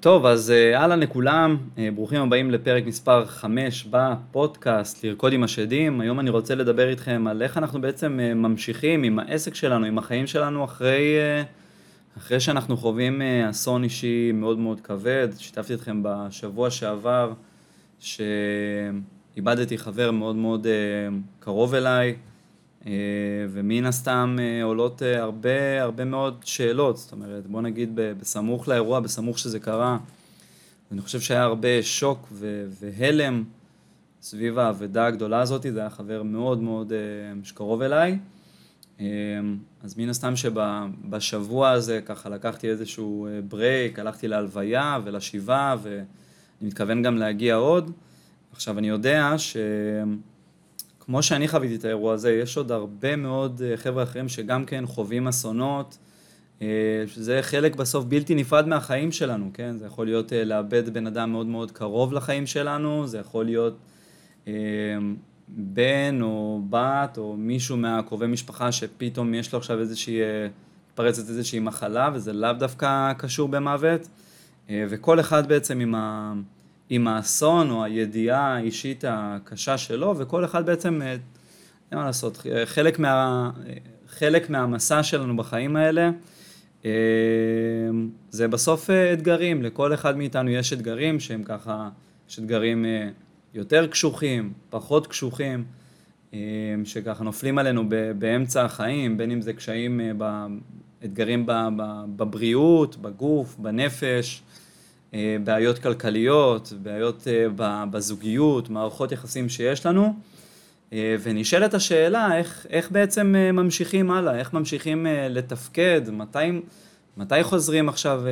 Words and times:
טוב, 0.00 0.26
אז 0.26 0.50
אה, 0.50 0.80
אהלן 0.80 1.00
לכולם, 1.00 1.56
אה, 1.78 1.88
ברוכים 1.94 2.22
הבאים 2.22 2.50
לפרק 2.50 2.86
מספר 2.86 3.26
5 3.26 3.86
בפודקאסט 3.90 5.04
לרקוד 5.04 5.32
עם 5.32 5.42
השדים. 5.42 6.00
היום 6.00 6.20
אני 6.20 6.30
רוצה 6.30 6.54
לדבר 6.54 6.88
איתכם 6.88 7.26
על 7.26 7.42
איך 7.42 7.58
אנחנו 7.58 7.80
בעצם 7.80 8.20
אה, 8.20 8.34
ממשיכים 8.34 9.02
עם 9.02 9.18
העסק 9.18 9.54
שלנו, 9.54 9.86
עם 9.86 9.98
החיים 9.98 10.26
שלנו 10.26 10.64
אחרי, 10.64 11.16
אחרי 12.18 12.40
שאנחנו 12.40 12.76
חווים 12.76 13.22
אסון 13.50 13.84
אישי 13.84 14.32
מאוד 14.32 14.58
מאוד 14.58 14.80
כבד. 14.80 15.28
שיתפתי 15.38 15.74
אתכם 15.74 16.00
בשבוע 16.02 16.70
שעבר 16.70 17.32
שאיבדתי 17.98 19.78
חבר 19.78 20.10
מאוד 20.10 20.36
מאוד 20.36 20.66
קרוב 21.40 21.74
אליי, 21.74 22.16
ומן 23.50 23.86
הסתם 23.86 24.36
עולות 24.62 25.02
הרבה 25.02 25.82
הרבה 25.82 26.04
מאוד 26.04 26.40
שאלות, 26.44 26.96
זאת 26.96 27.12
אומרת 27.12 27.46
בוא 27.46 27.62
נגיד 27.62 27.90
בסמוך 27.94 28.68
לאירוע, 28.68 29.00
בסמוך 29.00 29.38
שזה 29.38 29.60
קרה, 29.60 29.98
אני 30.92 31.00
חושב 31.00 31.20
שהיה 31.20 31.42
הרבה 31.42 31.82
שוק 31.82 32.32
והלם 32.68 33.44
סביב 34.22 34.58
האבדה 34.58 35.06
הגדולה 35.06 35.40
הזאת, 35.40 35.62
זה 35.62 35.80
היה 35.80 35.90
חבר 35.90 36.22
מאוד 36.22 36.62
מאוד 36.62 36.92
שקרוב 37.44 37.82
אליי, 37.82 38.18
אז 39.82 39.98
מן 39.98 40.08
הסתם 40.08 40.36
שבשבוע 40.36 41.70
הזה 41.70 42.00
ככה 42.06 42.28
לקחתי 42.28 42.68
איזשהו 42.68 43.28
ברייק, 43.48 43.98
הלכתי 43.98 44.28
להלוויה 44.28 44.98
ולשבעה 45.04 45.76
ואני 45.82 46.04
מתכוון 46.62 47.02
גם 47.02 47.16
להגיע 47.16 47.54
עוד, 47.54 47.90
עכשיו 48.52 48.78
אני 48.78 48.88
יודע 48.88 49.38
ש... 49.38 49.56
כמו 51.08 51.22
שאני 51.22 51.48
חוויתי 51.48 51.74
את 51.74 51.84
האירוע 51.84 52.14
הזה, 52.14 52.32
יש 52.32 52.56
עוד 52.56 52.72
הרבה 52.72 53.16
מאוד 53.16 53.62
אה, 53.64 53.76
חבר'ה 53.76 54.02
אחרים 54.02 54.28
שגם 54.28 54.64
כן 54.64 54.86
חווים 54.86 55.28
אסונות, 55.28 55.98
אה, 56.62 56.66
שזה 57.06 57.38
חלק 57.42 57.76
בסוף 57.76 58.04
בלתי 58.04 58.34
נפרד 58.34 58.68
מהחיים 58.68 59.12
שלנו, 59.12 59.50
כן? 59.54 59.76
זה 59.78 59.86
יכול 59.86 60.06
להיות 60.06 60.32
אה, 60.32 60.44
לאבד 60.44 60.88
בן 60.88 61.06
אדם 61.06 61.32
מאוד 61.32 61.46
מאוד 61.46 61.70
קרוב 61.70 62.12
לחיים 62.12 62.46
שלנו, 62.46 63.06
זה 63.06 63.18
יכול 63.18 63.44
להיות 63.44 63.78
בן 65.48 66.18
או 66.22 66.62
בת 66.70 67.18
או 67.18 67.36
מישהו 67.36 67.76
מהקרובי 67.76 68.26
משפחה 68.26 68.72
שפתאום 68.72 69.34
יש 69.34 69.52
לו 69.52 69.58
עכשיו 69.58 69.80
איזושהי, 69.80 70.20
מתפרצת 70.90 71.28
איזושהי 71.28 71.60
מחלה 71.60 72.10
וזה 72.14 72.32
לאו 72.32 72.52
דווקא 72.52 73.12
קשור 73.18 73.48
במוות, 73.48 74.08
וכל 74.70 75.20
אחד 75.20 75.48
בעצם 75.48 75.80
עם 75.80 75.94
ה... 75.94 76.32
עם 76.90 77.08
האסון 77.08 77.70
או 77.70 77.84
הידיעה 77.84 78.56
האישית 78.56 79.04
הקשה 79.08 79.78
שלו, 79.78 80.14
וכל 80.18 80.44
אחד 80.44 80.66
בעצם, 80.66 81.02
אה, 81.02 81.10
אין 81.90 81.98
מה 81.98 82.04
לעשות, 82.04 82.46
חלק, 82.64 82.98
מה, 82.98 83.50
חלק 84.08 84.50
מהמסע 84.50 85.02
שלנו 85.02 85.36
בחיים 85.36 85.76
האלה, 85.76 86.10
אה, 86.84 86.90
זה 88.30 88.48
בסוף 88.48 88.90
אה, 88.90 89.12
אתגרים, 89.12 89.62
לכל 89.62 89.94
אחד 89.94 90.16
מאיתנו 90.16 90.50
יש 90.50 90.72
אתגרים 90.72 91.20
שהם 91.20 91.42
ככה, 91.44 91.88
יש 92.30 92.38
אתגרים 92.38 92.84
יותר 93.54 93.86
קשוחים, 93.86 94.52
פחות 94.70 95.06
קשוחים, 95.06 95.64
שככה 96.84 97.24
נופלים 97.24 97.58
עלינו 97.58 97.84
באמצע 98.18 98.64
החיים, 98.64 99.16
בין 99.16 99.30
אם 99.30 99.40
זה 99.40 99.52
קשיים, 99.52 100.00
אתגרים 101.04 101.44
בבריאות, 102.16 102.96
בגוף, 102.96 103.56
בנפש, 103.58 104.42
אה, 104.42 104.67
בעיות 105.44 105.78
כלכליות, 105.78 106.72
בעיות 106.82 107.26
אה, 107.28 107.84
בזוגיות, 107.86 108.70
מערכות 108.70 109.12
יחסים 109.12 109.48
שיש 109.48 109.86
לנו, 109.86 110.14
אה, 110.92 111.16
ונשאלת 111.22 111.74
השאלה 111.74 112.38
איך, 112.38 112.66
איך 112.70 112.90
בעצם 112.90 113.34
ממשיכים 113.52 114.10
הלאה, 114.10 114.38
איך 114.38 114.52
ממשיכים 114.52 115.06
לתפקד, 115.30 116.00
מתי, 116.10 116.38
מתי 117.16 117.42
חוזרים 117.42 117.88
עכשיו, 117.88 118.22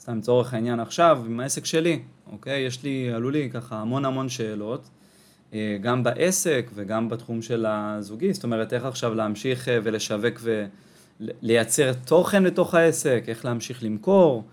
סתם 0.00 0.18
לצורך 0.18 0.54
העניין 0.54 0.80
עכשיו, 0.80 1.22
עם 1.26 1.40
העסק 1.40 1.64
שלי, 1.64 2.00
אוקיי? 2.32 2.60
יש 2.60 2.82
לי, 2.82 3.10
עלו 3.14 3.30
לי 3.30 3.50
ככה 3.52 3.76
המון 3.76 4.04
המון 4.04 4.28
שאלות, 4.28 4.88
גם 5.80 6.02
בעסק 6.02 6.70
וגם 6.74 7.08
בתחום 7.08 7.42
של 7.42 7.66
הזוגי, 7.68 8.32
זאת 8.32 8.44
אומרת 8.44 8.72
איך 8.72 8.84
עכשיו 8.84 9.14
להמשיך 9.14 9.68
ולשווק 9.82 10.40
ולייצר 11.20 11.92
תוכן 11.92 12.42
לתוך 12.42 12.74
העסק, 12.74 13.24
איך 13.28 13.44
להמשיך 13.44 13.82
למכור. 13.82 14.44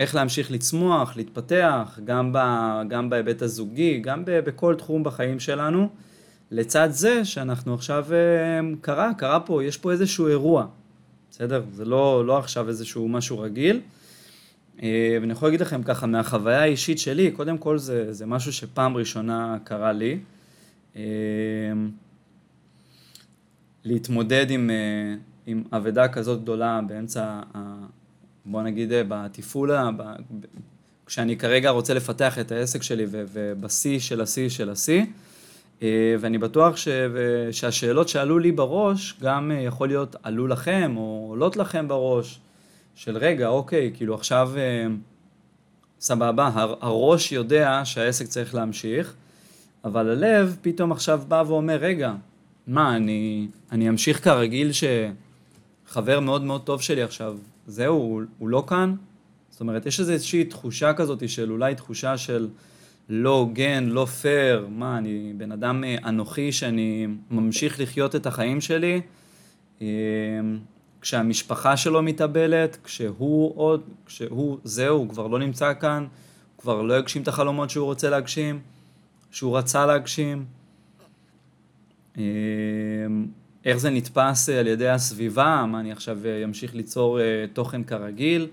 איך 0.00 0.14
להמשיך 0.14 0.50
לצמוח, 0.50 1.16
להתפתח, 1.16 1.98
גם, 2.04 2.32
ב, 2.32 2.38
גם 2.88 3.10
בהיבט 3.10 3.42
הזוגי, 3.42 4.00
גם 4.00 4.24
ב, 4.24 4.40
בכל 4.40 4.74
תחום 4.74 5.04
בחיים 5.04 5.40
שלנו, 5.40 5.88
לצד 6.50 6.88
זה 6.90 7.24
שאנחנו 7.24 7.74
עכשיו, 7.74 8.06
אה, 8.12 8.60
קרה, 8.80 9.10
קרה 9.18 9.40
פה, 9.40 9.64
יש 9.64 9.76
פה 9.76 9.92
איזשהו 9.92 10.28
אירוע, 10.28 10.66
בסדר? 11.30 11.62
זה 11.72 11.84
לא, 11.84 12.26
לא 12.26 12.38
עכשיו 12.38 12.68
איזשהו 12.68 13.08
משהו 13.08 13.38
רגיל. 13.38 13.80
אה, 14.82 15.18
ואני 15.20 15.32
יכול 15.32 15.48
להגיד 15.48 15.60
לכם 15.60 15.82
ככה, 15.82 16.06
מהחוויה 16.06 16.62
האישית 16.62 16.98
שלי, 16.98 17.30
קודם 17.30 17.58
כל 17.58 17.78
זה, 17.78 18.12
זה 18.12 18.26
משהו 18.26 18.52
שפעם 18.52 18.96
ראשונה 18.96 19.56
קרה 19.64 19.92
לי. 19.92 20.18
אה, 20.96 21.02
להתמודד 23.84 24.50
עם, 24.50 24.70
עם 25.46 25.62
אבדה 25.72 26.08
כזאת 26.08 26.42
גדולה 26.42 26.80
באמצע 26.86 27.40
בוא 28.44 28.62
נגיד 28.62 28.92
אה, 28.92 29.02
בתפעול, 29.08 29.70
כשאני 31.06 31.36
כרגע 31.36 31.70
רוצה 31.70 31.94
לפתח 31.94 32.38
את 32.38 32.52
העסק 32.52 32.82
שלי 32.82 33.06
ובשיא 33.10 33.98
של 33.98 34.20
השיא 34.20 34.48
של 34.48 34.70
השיא, 34.70 35.02
אה, 35.82 36.14
ואני 36.20 36.38
בטוח 36.38 36.76
ש... 36.76 36.88
שהשאלות 37.52 38.08
שעלו 38.08 38.38
לי 38.38 38.52
בראש 38.52 39.14
גם 39.22 39.50
אה, 39.50 39.56
יכול 39.56 39.88
להיות 39.88 40.16
עלו 40.22 40.46
לכם 40.46 40.94
או 40.96 41.26
עולות 41.28 41.56
לכם 41.56 41.88
בראש, 41.88 42.40
של 42.94 43.16
רגע, 43.16 43.48
אוקיי, 43.48 43.92
כאילו 43.94 44.14
עכשיו 44.14 44.52
סבבה, 46.00 46.50
הראש 46.80 47.32
יודע 47.32 47.82
שהעסק 47.84 48.26
צריך 48.26 48.54
להמשיך, 48.54 49.14
אבל 49.84 50.10
הלב 50.10 50.56
פתאום 50.62 50.92
עכשיו 50.92 51.20
בא 51.28 51.42
ואומר, 51.46 51.76
רגע, 51.76 52.12
מה, 52.66 52.96
אני, 52.96 53.48
אני 53.72 53.88
אמשיך 53.88 54.24
כרגיל 54.24 54.70
שחבר 54.72 56.20
מאוד 56.20 56.42
מאוד 56.42 56.62
טוב 56.62 56.80
שלי 56.80 57.02
עכשיו 57.02 57.36
זהו, 57.70 57.94
הוא, 57.94 58.22
הוא 58.38 58.48
לא 58.48 58.64
כאן. 58.66 58.94
זאת 59.50 59.60
אומרת, 59.60 59.86
יש 59.86 60.00
איזושהי 60.00 60.44
תחושה 60.44 60.92
כזאת 60.92 61.28
של 61.28 61.50
אולי 61.50 61.74
תחושה 61.74 62.18
של 62.18 62.48
לא 63.08 63.30
הוגן, 63.30 63.84
לא 63.84 64.04
פייר, 64.04 64.68
מה, 64.70 64.98
אני 64.98 65.32
בן 65.36 65.52
אדם 65.52 65.84
אה, 65.84 65.96
אנוכי 66.04 66.52
שאני 66.52 67.06
ממשיך 67.30 67.80
לחיות 67.80 68.16
את 68.16 68.26
החיים 68.26 68.60
שלי, 68.60 69.00
אה, 69.82 69.86
כשהמשפחה 71.00 71.76
שלו 71.76 72.02
מתאבלת, 72.02 72.78
כשהוא 72.84 73.52
עוד, 73.56 73.82
כשהוא, 74.06 74.58
זהו, 74.64 74.98
הוא 74.98 75.08
כבר 75.08 75.26
לא 75.26 75.38
נמצא 75.38 75.72
כאן, 75.80 76.06
הוא 76.56 76.62
כבר 76.62 76.82
לא 76.82 76.98
יגשים 76.98 77.22
את 77.22 77.28
החלומות 77.28 77.70
שהוא 77.70 77.84
רוצה 77.84 78.10
להגשים, 78.10 78.60
שהוא 79.30 79.58
רצה 79.58 79.86
להגשים. 79.86 80.44
איך 83.64 83.76
זה 83.76 83.90
נתפס 83.90 84.48
אה, 84.48 84.60
על 84.60 84.66
ידי 84.66 84.88
הסביבה, 84.88 85.64
מה 85.68 85.80
אני 85.80 85.92
עכשיו 85.92 86.18
אמשיך 86.44 86.70
אה, 86.70 86.76
ליצור 86.76 87.20
אה, 87.20 87.44
תוכן 87.52 87.82
כרגיל, 87.82 88.46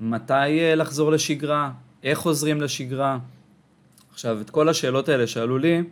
מתי 0.00 0.74
לחזור 0.76 1.12
לשגרה, 1.12 1.70
איך 2.02 2.18
חוזרים 2.18 2.60
לשגרה. 2.60 3.18
עכשיו, 4.12 4.40
את 4.40 4.50
כל 4.50 4.68
השאלות 4.68 5.08
האלה 5.08 5.26
שעלו 5.26 5.58
לי, 5.58 5.82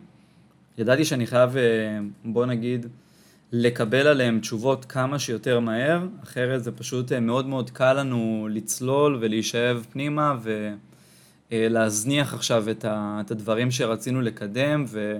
ידעתי 0.77 1.05
שאני 1.05 1.27
חייב, 1.27 1.55
בוא 2.25 2.45
נגיד, 2.45 2.85
לקבל 3.51 4.07
עליהן 4.07 4.39
תשובות 4.39 4.85
כמה 4.85 5.19
שיותר 5.19 5.59
מהר, 5.59 6.07
אחרת 6.23 6.63
זה 6.63 6.71
פשוט 6.71 7.11
מאוד 7.13 7.45
מאוד 7.45 7.69
קל 7.69 7.93
לנו 7.93 8.47
לצלול 8.51 9.17
ולהישאב 9.21 9.85
פנימה 9.91 10.35
ולהזניח 11.51 12.33
עכשיו 12.33 12.65
את 12.85 13.31
הדברים 13.31 13.71
שרצינו 13.71 14.21
לקדם 14.21 14.85
ו... 14.87 15.17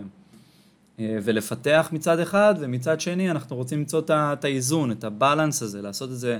אה, 1.01 1.17
ולפתח 1.23 1.89
מצד 1.91 2.19
אחד, 2.19 2.55
ומצד 2.59 3.01
שני 3.01 3.31
אנחנו 3.31 3.55
רוצים 3.55 3.79
למצוא 3.79 4.01
את 4.09 4.45
האיזון, 4.45 4.91
את 4.91 5.03
הבלנס 5.03 5.61
הזה, 5.61 5.81
לעשות 5.81 6.09
את 6.11 6.17
זה 6.17 6.39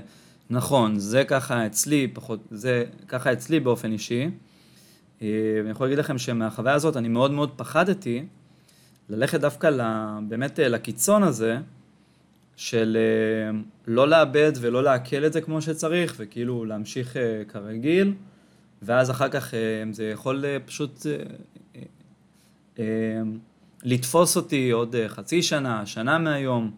נכון, 0.50 0.98
זה 0.98 1.24
ככה 1.24 1.66
אצלי, 1.66 2.08
פחות, 2.14 2.40
זה 2.50 2.84
ככה 3.08 3.32
אצלי 3.32 3.60
באופן 3.60 3.92
אישי. 3.92 4.30
אה, 5.22 5.28
ואני 5.56 5.70
יכול 5.70 5.86
להגיד 5.86 5.98
לכם 5.98 6.18
שמהחוויה 6.18 6.74
הזאת 6.74 6.96
אני 6.96 7.08
מאוד 7.08 7.30
מאוד 7.30 7.50
פחדתי 7.56 8.24
ללכת 9.08 9.40
דווקא 9.40 9.70
באמת 10.28 10.60
אה, 10.60 10.68
לקיצון 10.68 11.22
הזה, 11.22 11.58
של 12.56 12.96
לא 13.86 14.08
לאבד 14.08 14.52
ולא 14.60 14.82
לעכל 14.82 15.24
את 15.24 15.32
זה 15.32 15.40
כמו 15.40 15.62
שצריך, 15.62 16.14
וכאילו 16.18 16.64
להמשיך 16.64 17.16
כרגיל, 17.48 18.14
ואז 18.82 19.10
אחר 19.10 19.28
כך 19.28 19.54
זה 19.92 20.04
יכול 20.04 20.44
פשוט... 20.66 21.06
לתפוס 23.82 24.36
אותי 24.36 24.70
עוד 24.70 24.94
אה, 24.94 25.08
חצי 25.08 25.42
שנה, 25.42 25.86
שנה 25.86 26.18
מהיום. 26.18 26.70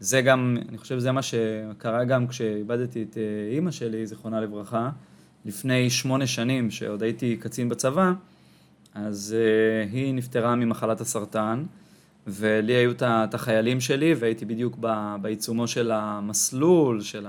זה 0.00 0.22
גם, 0.22 0.56
אני 0.68 0.78
חושב 0.78 0.98
שזה 0.98 1.12
מה 1.12 1.22
שקרה 1.22 2.04
גם 2.04 2.26
כשאיבדתי 2.26 3.02
את 3.02 3.18
אה, 3.18 3.54
אימא 3.54 3.70
שלי, 3.70 4.06
זיכרונה 4.06 4.40
לברכה, 4.40 4.90
לפני 5.44 5.90
שמונה 5.90 6.26
שנים, 6.26 6.70
שעוד 6.70 7.02
הייתי 7.02 7.36
קצין 7.36 7.68
בצבא, 7.68 8.12
אז 8.94 9.36
uh, 9.38 9.92
היא 9.92 10.14
נפטרה 10.14 10.54
ממחלת 10.56 11.00
הסרטן, 11.00 11.64
ולי 12.26 12.72
היו 12.72 12.92
את 13.02 13.34
החיילים 13.34 13.80
שלי, 13.80 14.14
והייתי 14.14 14.44
בדיוק 14.44 14.76
בעיצומו 15.20 15.66
של 15.66 15.90
המסלול, 15.90 17.00
של 17.00 17.26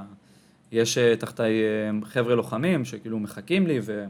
יש 0.72 0.98
אה, 0.98 1.16
תחתיי 1.16 1.54
אה, 1.64 2.08
חבר'ה 2.08 2.36
לוחמים 2.36 2.86
שכאילו 2.86 3.20
מחכים 3.20 3.68
לי, 3.68 3.80
ו, 3.84 4.06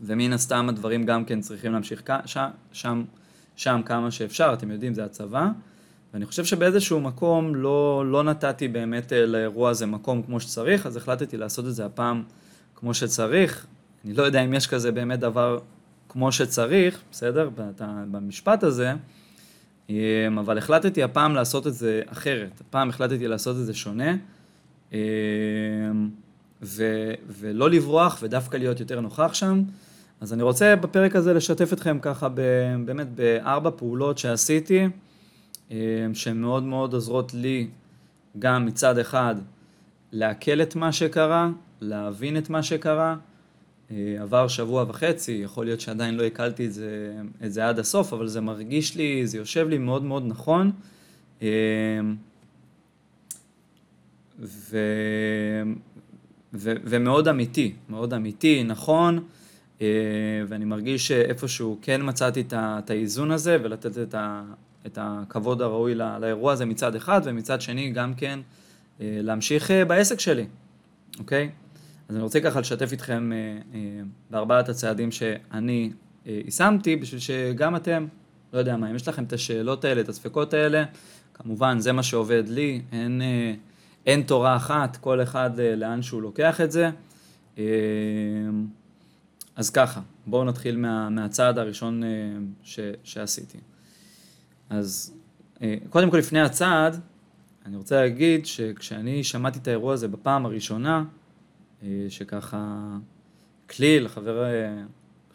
ומן 0.00 0.32
הסתם 0.32 0.68
הדברים 0.68 1.04
גם 1.04 1.24
כן 1.24 1.40
צריכים 1.40 1.72
להמשיך 1.72 2.02
שם, 2.26 2.48
שם, 2.72 3.04
שם 3.56 3.80
כמה 3.84 4.10
שאפשר, 4.10 4.50
אתם 4.52 4.70
יודעים, 4.70 4.94
זה 4.94 5.04
הצבא. 5.04 5.48
ואני 6.14 6.26
חושב 6.26 6.44
שבאיזשהו 6.44 7.00
מקום 7.00 7.54
לא, 7.54 8.04
לא 8.06 8.22
נתתי 8.22 8.68
באמת 8.68 9.12
אה, 9.12 9.26
לאירוע 9.26 9.70
הזה 9.70 9.86
מקום 9.86 10.22
כמו 10.22 10.40
שצריך, 10.40 10.86
אז 10.86 10.96
החלטתי 10.96 11.36
לעשות 11.36 11.66
את 11.66 11.74
זה 11.74 11.86
הפעם 11.86 12.22
כמו 12.74 12.94
שצריך. 12.94 13.66
אני 14.04 14.12
לא 14.12 14.22
יודע 14.22 14.44
אם 14.44 14.54
יש 14.54 14.66
כזה 14.66 14.92
באמת 14.92 15.20
דבר 15.20 15.58
כמו 16.08 16.32
שצריך, 16.32 17.00
בסדר? 17.12 17.50
במשפט 18.10 18.62
הזה, 18.62 18.92
אבל 20.38 20.58
החלטתי 20.58 21.02
הפעם 21.02 21.34
לעשות 21.34 21.66
את 21.66 21.74
זה 21.74 22.02
אחרת. 22.06 22.60
הפעם 22.60 22.88
החלטתי 22.88 23.28
לעשות 23.28 23.56
את 23.56 23.66
זה 23.66 23.74
שונה. 23.74 24.16
אמ, 24.92 24.98
ו, 26.62 26.84
ולא 27.28 27.70
לברוח 27.70 28.18
ודווקא 28.22 28.56
להיות 28.56 28.80
יותר 28.80 29.00
נוכח 29.00 29.34
שם. 29.34 29.62
אז 30.20 30.32
אני 30.32 30.42
רוצה 30.42 30.76
בפרק 30.76 31.16
הזה 31.16 31.34
לשתף 31.34 31.72
אתכם 31.72 31.98
ככה 32.02 32.28
ב, 32.28 32.40
באמת 32.84 33.06
בארבע 33.14 33.70
פעולות 33.76 34.18
שעשיתי, 34.18 34.88
אמ, 35.70 35.76
שהן 36.14 36.36
מאוד 36.36 36.62
מאוד 36.62 36.94
עוזרות 36.94 37.34
לי 37.34 37.68
גם 38.38 38.66
מצד 38.66 38.98
אחד 38.98 39.34
לעכל 40.12 40.62
את 40.62 40.76
מה 40.76 40.92
שקרה, 40.92 41.50
להבין 41.80 42.38
את 42.38 42.50
מה 42.50 42.62
שקרה. 42.62 43.16
אה, 43.90 44.16
עבר 44.20 44.48
שבוע 44.48 44.84
וחצי, 44.88 45.32
יכול 45.32 45.64
להיות 45.64 45.80
שעדיין 45.80 46.14
לא 46.14 46.22
עיכלתי 46.22 46.66
את 46.66 46.72
זה, 46.72 47.14
את 47.44 47.52
זה 47.52 47.68
עד 47.68 47.78
הסוף, 47.78 48.12
אבל 48.12 48.26
זה 48.26 48.40
מרגיש 48.40 48.96
לי, 48.96 49.26
זה 49.26 49.38
יושב 49.38 49.68
לי 49.68 49.78
מאוד 49.78 50.02
מאוד 50.04 50.24
נכון. 50.26 50.72
אמ, 51.42 51.46
ו... 54.38 54.78
ו... 56.54 56.72
ומאוד 56.84 57.28
אמיתי, 57.28 57.74
מאוד 57.88 58.14
אמיתי, 58.14 58.64
נכון, 58.64 59.16
אה, 59.16 59.22
ואני 60.48 60.64
מרגיש 60.64 61.08
שאיפשהו 61.08 61.78
כן 61.82 62.00
מצאתי 62.04 62.44
את 62.52 62.90
האיזון 62.90 63.30
הזה 63.30 63.56
ולתת 63.62 63.98
את, 63.98 64.14
ה... 64.14 64.42
את 64.86 64.98
הכבוד 65.00 65.62
הראוי 65.62 65.94
לא... 65.94 66.18
לאירוע 66.18 66.52
הזה 66.52 66.64
מצד 66.64 66.94
אחד, 66.94 67.20
ומצד 67.24 67.60
שני 67.60 67.90
גם 67.90 68.14
כן 68.14 68.40
אה, 69.00 69.18
להמשיך 69.22 69.70
אה, 69.70 69.84
בעסק 69.84 70.20
שלי, 70.20 70.46
אוקיי? 71.18 71.50
אז 72.08 72.16
אני 72.16 72.22
רוצה 72.22 72.40
ככה 72.40 72.60
לשתף 72.60 72.92
איתכם 72.92 73.30
בארבעת 74.30 74.68
הצעדים 74.68 75.12
שאני 75.12 75.90
יישמתי, 76.26 76.96
בשביל 76.96 77.20
שגם 77.20 77.76
אתם, 77.76 78.06
לא 78.52 78.58
יודע 78.58 78.76
מה, 78.76 78.90
אם 78.90 78.96
יש 78.96 79.08
לכם 79.08 79.24
את 79.24 79.32
השאלות 79.32 79.84
האלה, 79.84 80.00
את 80.00 80.08
הספקות 80.08 80.54
האלה, 80.54 80.84
כמובן 81.34 81.78
זה 81.78 81.92
מה 81.92 82.02
שעובד 82.02 82.48
לי, 82.48 82.82
אין... 82.92 83.22
אין 84.06 84.22
תורה 84.22 84.56
אחת, 84.56 84.96
כל 84.96 85.22
אחד 85.22 85.60
אה, 85.60 85.76
לאן 85.76 86.02
שהוא 86.02 86.22
לוקח 86.22 86.60
את 86.60 86.72
זה. 86.72 86.90
אה, 89.54 89.60
אז 89.60 89.70
ככה, 89.70 90.00
בואו 90.26 90.44
נתחיל 90.44 90.76
מה, 90.76 91.08
מהצעד 91.08 91.58
הראשון 91.58 92.04
אה, 92.04 92.08
ש, 92.62 92.80
שעשיתי. 93.04 93.58
אז 94.70 95.14
קודם 95.90 96.10
כל 96.10 96.16
לפני 96.16 96.40
הצעד, 96.40 97.00
אני 97.66 97.76
רוצה 97.76 98.00
להגיד 98.00 98.46
שכשאני 98.46 99.24
שמעתי 99.24 99.58
את 99.58 99.68
האירוע 99.68 99.94
הזה 99.94 100.08
בפעם 100.08 100.46
הראשונה, 100.46 101.04
שככה 102.08 102.88
כליל, 103.70 104.08
חבר, 104.08 104.44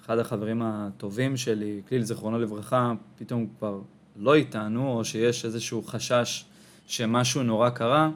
אחד 0.01 0.19
החברים 0.19 0.61
הטובים 0.61 1.37
שלי, 1.37 1.81
כליל 1.87 2.03
זיכרונו 2.03 2.39
לברכה, 2.39 2.93
פתאום 3.15 3.47
כבר 3.57 3.81
לא 4.15 4.35
איתנו, 4.35 4.91
או 4.91 5.05
שיש 5.05 5.45
איזשהו 5.45 5.83
חשש 5.83 6.45
שמשהו 6.87 7.43
נורא 7.43 7.69
קרה, 7.69 8.09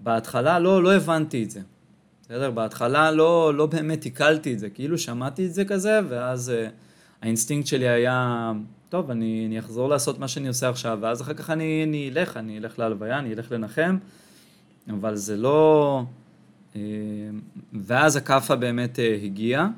בהתחלה 0.00 0.58
לא, 0.58 0.82
לא 0.82 0.94
הבנתי 0.94 1.44
את 1.44 1.50
זה. 1.50 1.60
בסדר? 2.32 2.50
בהתחלה 2.50 3.10
לא, 3.10 3.54
לא 3.54 3.66
באמת 3.66 4.04
עיכלתי 4.04 4.54
את 4.54 4.58
זה, 4.58 4.70
כאילו 4.70 4.98
שמעתי 4.98 5.46
את 5.46 5.54
זה 5.54 5.64
כזה, 5.64 6.00
ואז 6.08 6.52
uh, 6.54 6.70
האינסטינקט 7.22 7.66
שלי 7.66 7.88
היה, 7.88 8.52
טוב, 8.88 9.10
אני, 9.10 9.44
אני 9.46 9.58
אחזור 9.58 9.88
לעשות 9.88 10.18
מה 10.18 10.28
שאני 10.28 10.48
עושה 10.48 10.68
עכשיו, 10.68 10.98
ואז 11.00 11.22
אחר 11.22 11.34
כך 11.34 11.50
אני, 11.50 11.84
אני 11.84 12.10
אלך, 12.14 12.36
אני 12.36 12.58
אלך 12.58 12.78
להלוויה, 12.78 13.18
אני 13.18 13.34
אלך 13.34 13.52
לנחם, 13.52 13.96
אבל 14.90 15.16
זה 15.16 15.36
לא... 15.36 16.02
Uh, 16.72 16.76
ואז 17.72 18.16
הכאפה 18.16 18.56
באמת 18.56 18.98
uh, 18.98 19.24
הגיעה. 19.24 19.68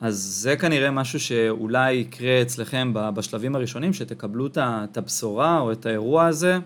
אז 0.00 0.14
זה 0.14 0.56
כנראה 0.56 0.90
משהו 0.90 1.20
שאולי 1.20 1.92
יקרה 1.92 2.42
אצלכם 2.42 2.92
בשלבים 2.94 3.56
הראשונים, 3.56 3.92
שתקבלו 3.92 4.46
את 4.56 4.96
הבשורה 4.96 5.60
או 5.60 5.72
את 5.72 5.86
האירוע 5.86 6.26
הזה. 6.26 6.58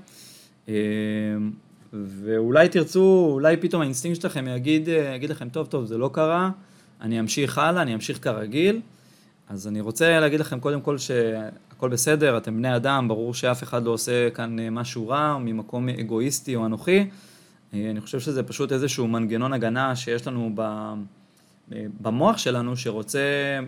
ואולי 1.93 2.69
תרצו, 2.69 3.29
אולי 3.33 3.57
פתאום 3.57 3.83
האינסטינקט 3.83 4.21
שלכם 4.21 4.49
יגיד, 4.49 4.89
יגיד 5.15 5.31
לכם, 5.31 5.49
טוב, 5.49 5.67
טוב, 5.67 5.85
זה 5.85 5.99
לא 5.99 6.11
קרה, 6.13 6.51
אני 7.01 7.21
אמשיך 7.21 7.59
הלאה, 7.59 7.83
אני 7.83 7.95
אמשיך 7.95 8.25
כרגיל. 8.25 8.81
אז 9.49 9.67
אני 9.67 9.81
רוצה 9.81 10.21
להגיד 10.21 10.41
לכם 10.41 10.61
קודם 10.61 10.81
כל 10.81 10.99
שהכל 10.99 11.89
בסדר, 11.89 12.37
אתם 12.37 12.57
בני 12.57 12.77
אדם, 12.77 13.09
ברור 13.09 13.35
שאף 13.35 13.63
אחד 13.63 13.85
לא 13.85 13.91
עושה 13.91 14.31
כאן 14.31 14.69
משהו 14.69 15.09
רע, 15.09 15.39
ממקום 15.39 15.89
אגואיסטי 15.89 16.57
או 16.57 16.67
אנוכי. 16.67 17.07
אה, 17.75 17.91
אני 17.91 18.01
חושב 18.01 18.21
שזה 18.21 18.43
פשוט 18.43 18.73
איזשהו 18.73 19.09
מנגנון 19.09 19.53
הגנה 19.53 19.97
שיש 19.97 20.27
לנו 20.27 20.53
ב... 20.55 20.93
במוח 22.01 22.39
שלנו, 22.39 22.77
שרוצה 22.77 23.21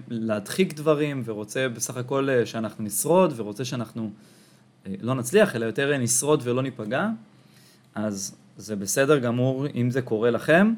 להדחיק 0.08 0.74
דברים, 0.74 1.22
ורוצה 1.24 1.68
בסך 1.68 1.96
הכל 1.96 2.30
אה, 2.30 2.46
שאנחנו 2.46 2.84
נשרוד, 2.84 3.32
ורוצה 3.36 3.64
שאנחנו 3.64 4.10
אה, 4.86 4.94
לא 5.00 5.14
נצליח, 5.14 5.56
אלא 5.56 5.64
יותר 5.64 5.96
נשרוד 5.98 6.40
ולא 6.44 6.62
ניפגע, 6.62 7.08
אז 7.94 8.36
זה 8.56 8.76
בסדר 8.76 9.18
גמור 9.18 9.66
אם 9.74 9.90
זה 9.90 10.02
קורה 10.02 10.30
לכם. 10.30 10.74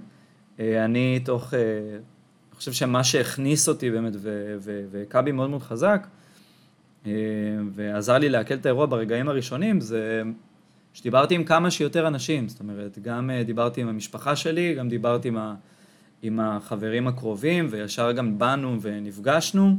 אה, 0.61 0.85
אני 0.85 1.21
תוך, 1.25 1.55
אה, 1.55 1.61
אני 1.61 2.57
חושב 2.57 2.73
שמה 2.73 3.05
שהכניס 3.05 3.69
אותי 3.69 3.91
באמת 3.91 4.13
והכה 4.91 5.23
בי 5.23 5.33
מאוד 5.33 5.51
מאוד 5.51 5.63
חזק, 5.63 6.07
ועזר 7.75 8.19
לי 8.19 8.29
לעכל 8.29 8.55
את 8.55 8.67
האירוע 8.67 8.87
ברגעים 8.87 9.29
הראשונים, 9.29 9.81
זה 9.81 10.23
שדיברתי 10.93 11.35
עם 11.35 11.45
כמה 11.45 11.71
שיותר 11.71 12.07
אנשים, 12.07 12.49
זאת 12.49 12.61
אומרת, 12.61 12.99
גם 13.03 13.31
דיברתי 13.47 13.81
עם 13.81 13.89
המשפחה 13.89 14.37
שלי, 14.37 14.75
גם 14.75 14.89
דיברתי 14.89 15.29
עם, 15.29 15.37
ה, 15.37 15.55
עם 16.23 16.41
החברים 16.41 17.09
הקרובים, 17.09 17.67
וישר 17.71 18.13
גם 18.13 18.39
באנו 18.39 18.79
ונפגשנו. 18.81 19.77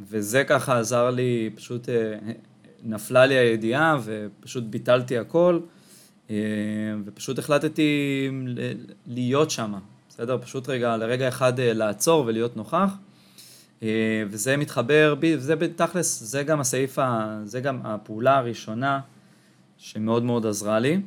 וזה 0.00 0.44
ככה 0.44 0.78
עזר 0.78 1.10
לי, 1.10 1.50
פשוט 1.54 1.88
אה, 1.88 2.18
נפלה 2.84 3.26
לי 3.26 3.34
הידיעה 3.34 3.98
ופשוט 4.04 4.64
ביטלתי 4.64 5.18
הכל, 5.18 5.60
אה, 6.30 6.36
ופשוט 7.04 7.38
החלטתי 7.38 8.30
להיות 9.06 9.50
שם, 9.50 9.74
בסדר? 10.08 10.38
פשוט 10.42 10.68
רגע, 10.68 10.96
לרגע 10.96 11.28
אחד 11.28 11.60
אה, 11.60 11.72
לעצור 11.72 12.24
ולהיות 12.26 12.56
נוכח. 12.56 12.90
וזה 14.30 14.56
מתחבר, 14.56 15.14
וזה 15.20 15.56
בתכלס, 15.56 16.22
זה 16.22 16.42
גם 16.42 16.60
הסעיף, 16.60 16.98
זה 17.44 17.60
גם 17.60 17.80
הפעולה 17.84 18.36
הראשונה 18.36 19.00
שמאוד 19.78 20.22
מאוד 20.22 20.46
עזרה 20.46 20.78
לי. 20.78 21.00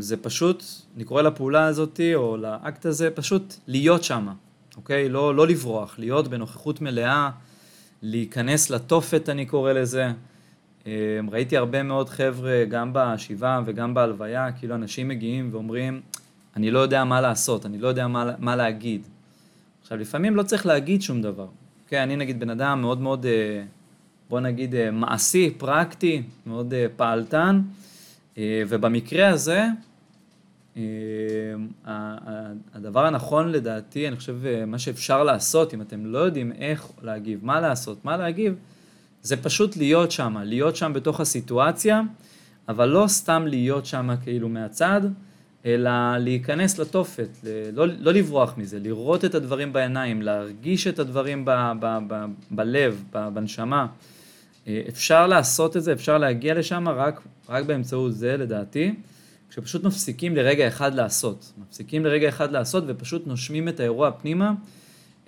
זה 0.00 0.16
פשוט, 0.22 0.64
אני 0.96 1.04
קורא 1.04 1.22
לפעולה 1.22 1.66
הזאתי, 1.66 2.14
או 2.14 2.36
לאקט 2.36 2.86
הזה, 2.86 3.10
פשוט 3.10 3.54
להיות 3.66 4.04
שמה. 4.04 4.32
אוקיי? 4.76 5.08
לא, 5.08 5.34
לא 5.34 5.46
לברוח, 5.46 5.98
להיות 5.98 6.28
בנוכחות 6.28 6.80
מלאה, 6.80 7.30
להיכנס 8.02 8.70
לתופת, 8.70 9.28
אני 9.28 9.46
קורא 9.46 9.72
לזה. 9.72 10.10
אמ, 10.86 10.90
ראיתי 11.30 11.56
הרבה 11.56 11.82
מאוד 11.82 12.08
חבר'ה, 12.08 12.64
גם 12.68 12.90
בשבעה 12.92 13.62
וגם 13.66 13.94
בהלוויה, 13.94 14.52
כאילו 14.52 14.74
אנשים 14.74 15.08
מגיעים 15.08 15.48
ואומרים, 15.52 16.00
אני 16.56 16.70
לא 16.70 16.78
יודע 16.78 17.04
מה 17.04 17.20
לעשות, 17.20 17.66
אני 17.66 17.78
לא 17.78 17.88
יודע 17.88 18.06
מה, 18.06 18.32
מה 18.38 18.56
להגיד. 18.56 19.02
עכשיו, 19.82 19.98
לפעמים 19.98 20.36
לא 20.36 20.42
צריך 20.42 20.66
להגיד 20.66 21.02
שום 21.02 21.22
דבר. 21.22 21.46
אוקיי, 21.84 22.02
אני 22.02 22.16
נגיד 22.16 22.40
בן 22.40 22.50
אדם 22.50 22.80
מאוד 22.80 23.00
מאוד, 23.00 23.26
אה, 23.26 23.62
בוא 24.28 24.40
נגיד, 24.40 24.74
אה, 24.74 24.90
מעשי, 24.90 25.54
פרקטי, 25.58 26.22
מאוד 26.46 26.74
אה, 26.74 26.86
פעלתן, 26.96 27.60
ובמקרה 28.68 29.28
הזה, 29.28 29.66
הדבר 32.74 33.06
הנכון 33.06 33.52
לדעתי, 33.52 34.08
אני 34.08 34.16
חושב, 34.16 34.46
אה, 34.46 34.66
מה 34.66 34.78
שאפשר 34.78 35.24
לעשות, 35.24 35.74
אם 35.74 35.82
אתם 35.82 36.06
לא 36.06 36.18
יודעים 36.18 36.52
איך 36.52 36.86
להגיב, 37.02 37.40
מה 37.42 37.60
לעשות, 37.60 38.04
מה 38.04 38.16
להגיב, 38.16 38.54
זה 39.22 39.36
פשוט 39.36 39.76
להיות 39.76 40.10
שם, 40.10 40.36
להיות 40.44 40.76
שם 40.76 40.92
בתוך 40.92 41.20
הסיטואציה, 41.20 42.00
אבל 42.68 42.88
לא 42.88 43.04
סתם 43.08 43.44
להיות 43.46 43.86
שם 43.86 44.10
כאילו 44.22 44.48
מהצד, 44.48 45.00
אלא 45.66 46.18
להיכנס 46.18 46.78
לתופת, 46.78 47.28
לא, 47.72 47.86
לא 47.98 48.12
לברוח 48.12 48.54
מזה, 48.58 48.78
לראות 48.78 49.24
את 49.24 49.34
הדברים 49.34 49.72
בעיניים, 49.72 50.22
להרגיש 50.22 50.86
את 50.86 50.98
הדברים 50.98 51.44
ב, 51.44 51.50
ב, 51.80 51.98
ב, 52.08 52.24
בלב, 52.50 53.02
ב, 53.12 53.28
בנשמה. 53.34 53.86
אה, 54.66 54.82
אפשר 54.88 55.26
לעשות 55.26 55.76
את 55.76 55.82
זה, 55.82 55.92
אפשר 55.92 56.18
להגיע 56.18 56.54
לשם 56.54 56.88
רק, 56.88 57.20
רק 57.48 57.64
באמצעות 57.64 58.14
זה 58.14 58.36
לדעתי. 58.36 58.94
שפשוט 59.50 59.84
מפסיקים 59.84 60.36
לרגע 60.36 60.68
אחד 60.68 60.94
לעשות. 60.94 61.52
מפסיקים 61.58 62.04
לרגע 62.04 62.28
אחד 62.28 62.52
לעשות 62.52 62.84
ופשוט 62.86 63.26
נושמים 63.26 63.68
את 63.68 63.80
האירוע 63.80 64.10
פנימה 64.10 64.52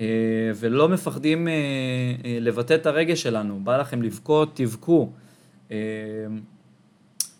אה, 0.00 0.06
ולא 0.56 0.88
מפחדים 0.88 1.48
אה, 1.48 1.52
אה, 2.24 2.38
לבטא 2.40 2.74
את 2.74 2.86
הרגש 2.86 3.22
שלנו. 3.22 3.60
בא 3.64 3.76
לכם 3.76 4.02
לבכות, 4.02 4.50
תבכו. 4.54 5.10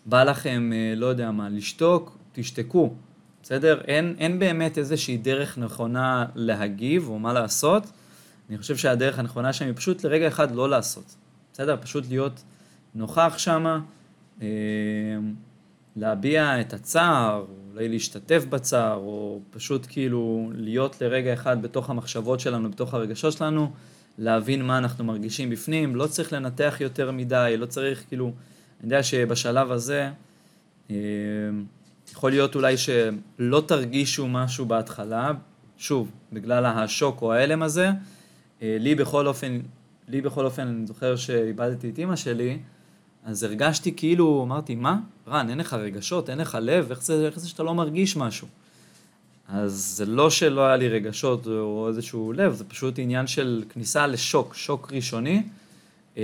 בא 0.05 0.23
לכם, 0.23 0.71
לא 0.95 1.05
יודע 1.05 1.31
מה, 1.31 1.49
לשתוק, 1.49 2.17
תשתקו, 2.33 2.93
בסדר? 3.43 3.81
אין, 3.87 4.15
אין 4.19 4.39
באמת 4.39 4.77
איזושהי 4.77 5.17
דרך 5.17 5.57
נכונה 5.57 6.25
להגיב 6.35 7.09
או 7.09 7.19
מה 7.19 7.33
לעשות. 7.33 7.91
אני 8.49 8.57
חושב 8.57 8.77
שהדרך 8.77 9.19
הנכונה 9.19 9.53
שם 9.53 9.65
היא 9.65 9.73
פשוט 9.75 10.03
לרגע 10.03 10.27
אחד 10.27 10.55
לא 10.55 10.69
לעשות, 10.69 11.15
בסדר? 11.53 11.75
פשוט 11.81 12.09
להיות 12.09 12.43
נוכח 12.95 13.35
שמה, 13.37 13.79
להביע 15.95 16.61
את 16.61 16.73
הצער, 16.73 17.45
אולי 17.73 17.89
להשתתף 17.89 18.45
בצער, 18.49 18.95
או 18.95 19.39
פשוט 19.49 19.85
כאילו 19.89 20.51
להיות 20.55 21.01
לרגע 21.01 21.33
אחד 21.33 21.61
בתוך 21.61 21.89
המחשבות 21.89 22.39
שלנו, 22.39 22.71
בתוך 22.71 22.93
הרגשות 22.93 23.33
שלנו, 23.33 23.71
להבין 24.17 24.65
מה 24.65 24.77
אנחנו 24.77 25.03
מרגישים 25.03 25.49
בפנים, 25.49 25.95
לא 25.95 26.07
צריך 26.07 26.33
לנתח 26.33 26.77
יותר 26.79 27.11
מדי, 27.11 27.55
לא 27.57 27.65
צריך 27.65 28.03
כאילו, 28.07 28.25
אני 28.25 28.33
יודע 28.83 29.03
שבשלב 29.03 29.71
הזה, 29.71 30.09
אה, 30.91 30.95
יכול 32.13 32.31
להיות 32.31 32.55
אולי 32.55 32.75
שלא 32.77 33.63
תרגישו 33.65 34.27
משהו 34.27 34.65
בהתחלה, 34.65 35.31
שוב, 35.77 36.11
בגלל 36.33 36.65
השוק 36.65 37.21
או 37.21 37.33
ההלם 37.33 37.63
הזה, 37.63 37.89
אה, 38.61 38.77
לי 38.79 38.95
בכל 38.95 39.27
אופן, 39.27 39.59
לי 40.07 40.21
בכל 40.21 40.45
אופן, 40.45 40.67
אני 40.67 40.87
זוכר 40.87 41.15
שאיבדתי 41.15 41.89
את 41.89 41.97
אימא 41.97 42.15
שלי, 42.15 42.59
אז 43.25 43.43
הרגשתי 43.43 43.95
כאילו, 43.95 44.43
אמרתי, 44.43 44.75
מה? 44.75 44.99
רן, 45.27 45.49
אין 45.49 45.57
לך 45.57 45.73
רגשות, 45.73 46.29
אין 46.29 46.37
לך 46.37 46.57
לב, 46.61 46.91
איך 46.91 47.03
זה, 47.03 47.25
איך 47.25 47.39
זה 47.39 47.49
שאתה 47.49 47.63
לא 47.63 47.75
מרגיש 47.75 48.17
משהו? 48.17 48.47
אז 49.47 49.73
זה 49.73 50.05
לא 50.05 50.29
שלא 50.29 50.61
היה 50.61 50.75
לי 50.75 50.89
רגשות 50.89 51.47
או 51.47 51.87
איזשהו 51.87 52.33
לב, 52.33 52.53
זה 52.53 52.63
פשוט 52.63 52.99
עניין 52.99 53.27
של 53.27 53.63
כניסה 53.69 54.07
לשוק, 54.07 54.55
שוק 54.55 54.93
ראשוני. 54.93 55.43
אמ, 56.17 56.23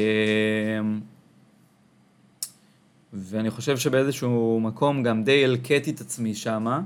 ואני 3.14 3.50
חושב 3.50 3.78
שבאיזשהו 3.78 4.60
מקום 4.60 5.04
גם 5.04 5.24
די 5.24 5.44
הלקטתי 5.44 5.92
את 5.92 6.02
עצמי 6.02 6.36
שמה, 6.36 6.82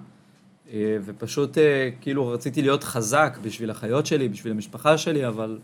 אה, 0.73 0.97
ופשוט 1.05 1.57
אה, 1.57 1.89
כאילו 2.01 2.27
רציתי 2.27 2.61
להיות 2.61 2.83
חזק 2.83 3.37
בשביל 3.41 3.71
החיות 3.71 4.05
שלי, 4.05 4.29
בשביל 4.29 4.53
המשפחה 4.53 4.97
שלי, 4.97 5.27
אבל 5.27 5.59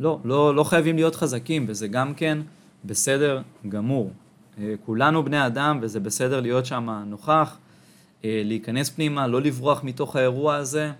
לא, 0.00 0.18
לא, 0.24 0.54
לא 0.54 0.64
חייבים 0.64 0.96
להיות 0.96 1.14
חזקים, 1.14 1.64
וזה 1.68 1.88
גם 1.88 2.14
כן 2.14 2.38
בסדר 2.84 3.42
גמור. 3.68 4.10
אה, 4.58 4.74
כולנו 4.84 5.24
בני 5.24 5.46
אדם 5.46 5.78
וזה 5.82 6.00
בסדר 6.00 6.40
להיות 6.40 6.66
שם 6.66 7.02
נוכח, 7.06 7.58
להיכנס 8.24 8.90
פנימה, 8.90 9.26
לא 9.26 9.40
לברוח 9.40 9.84
מתוך 9.84 10.16
האירוע 10.16 10.54
הזה. 10.54 10.92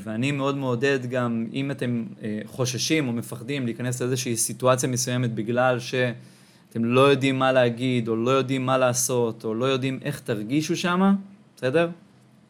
ואני 0.00 0.32
מאוד 0.32 0.56
מעודד 0.56 1.06
גם, 1.06 1.46
אם 1.52 1.70
אתם 1.70 2.04
חוששים 2.46 3.08
או 3.08 3.12
מפחדים 3.12 3.64
להיכנס 3.64 4.00
לאיזושהי 4.02 4.36
סיטואציה 4.36 4.88
מסוימת 4.88 5.34
בגלל 5.34 5.78
שאתם 5.78 6.84
לא 6.84 7.00
יודעים 7.00 7.38
מה 7.38 7.52
להגיד, 7.52 8.08
או 8.08 8.16
לא 8.16 8.30
יודעים 8.30 8.66
מה 8.66 8.78
לעשות, 8.78 9.44
או 9.44 9.54
לא 9.54 9.64
יודעים 9.64 9.98
איך 10.02 10.20
תרגישו 10.20 10.76
שמה, 10.76 11.14
בסדר? 11.56 11.90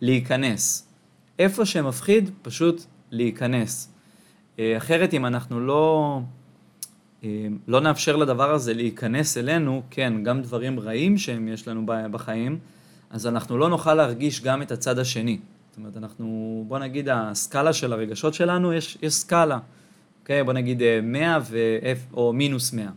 להיכנס. 0.00 0.92
איפה 1.38 1.66
שמפחיד, 1.66 2.31
פשוט 2.42 2.83
להיכנס. 3.11 3.92
אה, 4.59 4.76
אחרת 4.76 5.14
אם 5.14 5.26
אנחנו 5.26 5.61
לא, 5.61 6.19
אה, 6.19 6.23
לא 7.69 7.81
נאפשר 7.81 8.17
לדבר 8.17 8.55
הזה 8.55 8.75
להיכנס 8.75 9.38
אלינו, 9.38 9.83
כן, 9.91 10.23
גם 10.23 10.43
דברים 10.43 10.81
רעים 10.81 11.19
שהם 11.19 11.49
יש 11.49 11.69
לנו 11.69 11.87
בחיים, 11.87 12.59
אז 13.11 13.26
אנחנו 13.26 13.59
לא 13.59 13.69
נוכל 13.69 13.95
להרגיש 13.95 14.43
גם 14.43 14.62
את 14.62 14.73
הצד 14.73 14.99
השני. 14.99 15.38
זאת 15.71 15.79
אומרת, 15.79 15.97
אנחנו, 15.97 16.64
בוא 16.69 16.79
נגיד, 16.79 17.09
הסקאלה 17.12 17.73
של 17.73 17.93
הרגשות 17.93 18.35
שלנו, 18.35 18.73
יש, 18.73 18.99
יש 19.02 19.14
סקאלה. 19.14 19.59
אוקיי? 20.23 20.45
בוא 20.45 20.52
נגיד 20.52 20.83
100 21.02 21.38
ו... 21.50 21.59
או 22.12 22.33
מינוס 22.33 22.73
100. 22.73 22.88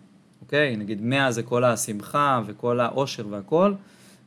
אוקיי? 0.42 0.76
נגיד 0.76 1.02
100 1.02 1.32
זה 1.32 1.44
כל 1.44 1.64
השמחה 1.64 2.42
וכל 2.46 2.80
האושר 2.80 3.28
והכל, 3.30 3.74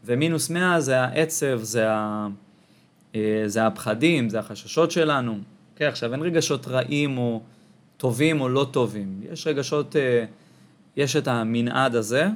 ומינוס 0.05 0.50
100 0.50 0.81
זה 0.81 1.00
העצב, 1.00 1.59
זה 1.62 1.90
ה... 1.90 2.28
אה, 3.14 3.43
זה 3.47 3.67
הפחדים, 3.67 4.28
זה 4.28 4.38
החששות 4.38 4.90
שלנו. 4.90 5.38
כן, 5.76 5.87
עכשיו 5.87 6.12
אין 6.12 6.23
רגשות 6.23 6.69
רעים 6.69 7.19
או 7.19 7.40
טובים 7.99 8.40
או 8.40 8.49
לא 8.49 8.67
טובים, 8.71 9.21
יש 9.33 9.47
רגשות, 9.47 9.97
אה, 9.97 10.25
יש 10.97 11.17
את 11.17 11.28
המנעד 11.28 11.95
הזה, 11.95 12.28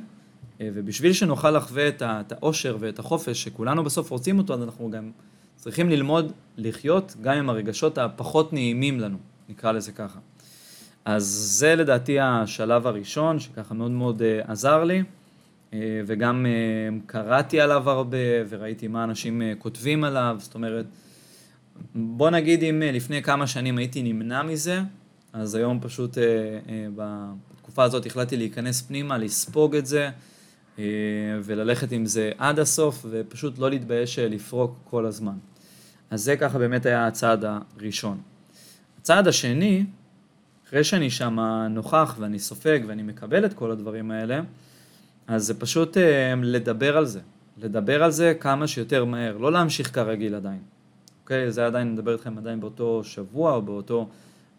אה, 0.60 0.68
ובשביל 0.74 1.12
שנוכל 1.12 1.50
לחווה 1.50 1.88
את 1.88 2.32
האושר 2.32 2.76
ואת 2.80 2.98
החופש 2.98 3.42
שכולנו 3.42 3.84
בסוף 3.84 4.10
רוצים 4.10 4.38
אותו, 4.38 4.54
אז 4.54 4.62
אנחנו 4.62 4.90
גם 4.90 5.10
צריכים 5.56 5.90
ללמוד 5.90 6.32
לחיות 6.56 7.16
גם 7.20 7.36
עם 7.36 7.50
הרגשות 7.50 7.98
הפחות 7.98 8.52
נעימים 8.52 9.00
לנו, 9.00 9.16
נקרא 9.48 9.72
לזה 9.72 9.92
ככה. 9.92 10.18
אז 11.04 11.24
זה 11.58 11.74
לדעתי 11.74 12.20
השלב 12.20 12.86
הראשון, 12.86 13.40
שככה 13.40 13.74
מאוד 13.74 13.90
מאוד 13.90 14.22
עזר 14.46 14.84
לי. 14.84 15.02
אה, 15.74 16.00
וגם 16.06 16.46
אה, 16.46 16.98
קראתי 17.06 17.60
עליו 17.60 17.90
הרבה 17.90 18.18
וראיתי 18.48 18.88
מה 18.88 19.04
אנשים 19.04 19.42
אה, 19.42 19.52
כותבים 19.58 20.04
עליו, 20.04 20.36
זאת 20.38 20.54
אומרת, 20.54 20.86
בוא 21.94 22.30
נגיד 22.30 22.62
אם 22.62 22.82
לפני 22.84 23.22
כמה 23.22 23.46
שנים 23.46 23.78
הייתי 23.78 24.02
נמנע 24.02 24.42
מזה, 24.42 24.80
אז 25.32 25.54
היום 25.54 25.78
פשוט 25.80 26.18
בתקופה 26.96 27.84
הזאת 27.84 28.06
החלטתי 28.06 28.36
להיכנס 28.36 28.82
פנימה, 28.82 29.18
לספוג 29.18 29.76
את 29.76 29.86
זה 29.86 30.10
וללכת 31.44 31.92
עם 31.92 32.06
זה 32.06 32.30
עד 32.38 32.58
הסוף 32.58 33.06
ופשוט 33.10 33.58
לא 33.58 33.70
להתבייש 33.70 34.18
לפרוק 34.18 34.78
כל 34.84 35.06
הזמן. 35.06 35.36
אז 36.10 36.22
זה 36.22 36.36
ככה 36.36 36.58
באמת 36.58 36.86
היה 36.86 37.06
הצעד 37.06 37.44
הראשון. 37.44 38.20
הצעד 38.98 39.28
השני, 39.28 39.84
אחרי 40.68 40.84
שאני 40.84 41.10
שם 41.10 41.38
נוכח 41.70 42.16
ואני 42.18 42.38
סופג 42.38 42.80
ואני 42.86 43.02
מקבל 43.02 43.44
את 43.44 43.52
כל 43.52 43.70
הדברים 43.70 44.10
האלה, 44.10 44.40
אז 45.26 45.46
זה 45.46 45.60
פשוט 45.60 45.96
אה, 45.96 46.34
לדבר 46.42 46.96
על 46.96 47.06
זה, 47.06 47.20
לדבר 47.58 48.02
על 48.02 48.10
זה 48.10 48.34
כמה 48.40 48.66
שיותר 48.66 49.04
מהר, 49.04 49.36
לא 49.36 49.52
להמשיך 49.52 49.94
כרגיל 49.94 50.34
עדיין, 50.34 50.62
אוקיי? 51.22 51.52
זה 51.52 51.66
עדיין, 51.66 51.92
נדבר 51.92 52.12
איתכם 52.12 52.38
עדיין 52.38 52.60
באותו 52.60 53.04
שבוע 53.04 53.54
או 53.54 53.62
באותו, 53.62 54.00
אה, 54.00 54.06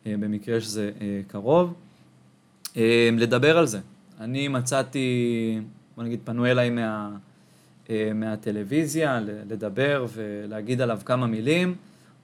במקרה 0.06 0.62
שזה 0.62 0.92
אה, 1.02 1.22
קרוב. 1.28 1.74
לדבר 3.12 3.58
על 3.58 3.66
זה. 3.66 3.80
אני 4.20 4.48
מצאתי, 4.48 5.60
בוא 5.96 6.04
נגיד, 6.04 6.20
פנו 6.24 6.46
אליי 6.46 6.70
מה, 6.70 7.10
מהטלוויזיה 8.16 9.20
לדבר 9.50 10.06
ולהגיד 10.14 10.82
עליו 10.82 11.00
כמה 11.06 11.28
מילים, 11.28 11.76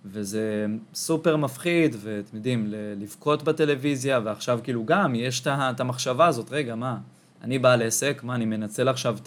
וזה 0.05 0.65
סופר 0.93 1.37
מפחיד, 1.37 1.95
ואתם 1.99 2.37
יודעים, 2.37 2.65
לבכות 2.97 3.43
בטלוויזיה, 3.43 4.19
ועכשיו 4.23 4.59
כאילו 4.63 4.85
גם 4.85 5.15
יש 5.15 5.41
את 5.47 5.79
המחשבה 5.79 6.27
הזאת, 6.27 6.51
רגע, 6.51 6.75
מה? 6.75 6.97
אני 7.43 7.59
בעל 7.59 7.81
עסק, 7.81 8.21
מה, 8.23 8.35
אני 8.35 8.45
מנצל 8.45 8.87
עכשיו 8.87 9.17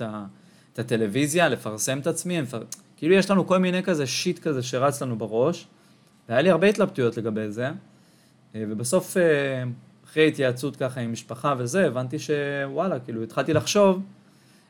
את 0.73 0.79
הטלוויזיה, 0.79 1.49
לפרסם 1.49 1.99
את 1.99 2.07
עצמי, 2.07 2.41
מפר... 2.41 2.63
כאילו 2.97 3.15
יש 3.15 3.31
לנו 3.31 3.47
כל 3.47 3.59
מיני 3.59 3.83
כזה 3.83 4.07
שיט 4.07 4.39
כזה 4.39 4.63
שרץ 4.63 5.03
לנו 5.03 5.17
בראש, 5.19 5.67
והיה 6.29 6.43
לי 6.43 6.51
הרבה 6.51 6.67
התלבטויות 6.67 7.17
לגבי 7.17 7.51
זה, 7.51 7.67
אה, 7.67 7.73
ובסוף, 8.55 9.17
אה, 9.17 9.63
אחרי 10.05 10.29
התייעצות 10.29 10.77
ככה 10.77 11.01
עם 11.01 11.13
משפחה 11.13 11.55
וזה, 11.59 11.87
הבנתי 11.87 12.17
שוואלה, 12.19 12.99
כאילו 12.99 13.23
התחלתי 13.23 13.53
לחשוב 13.53 14.03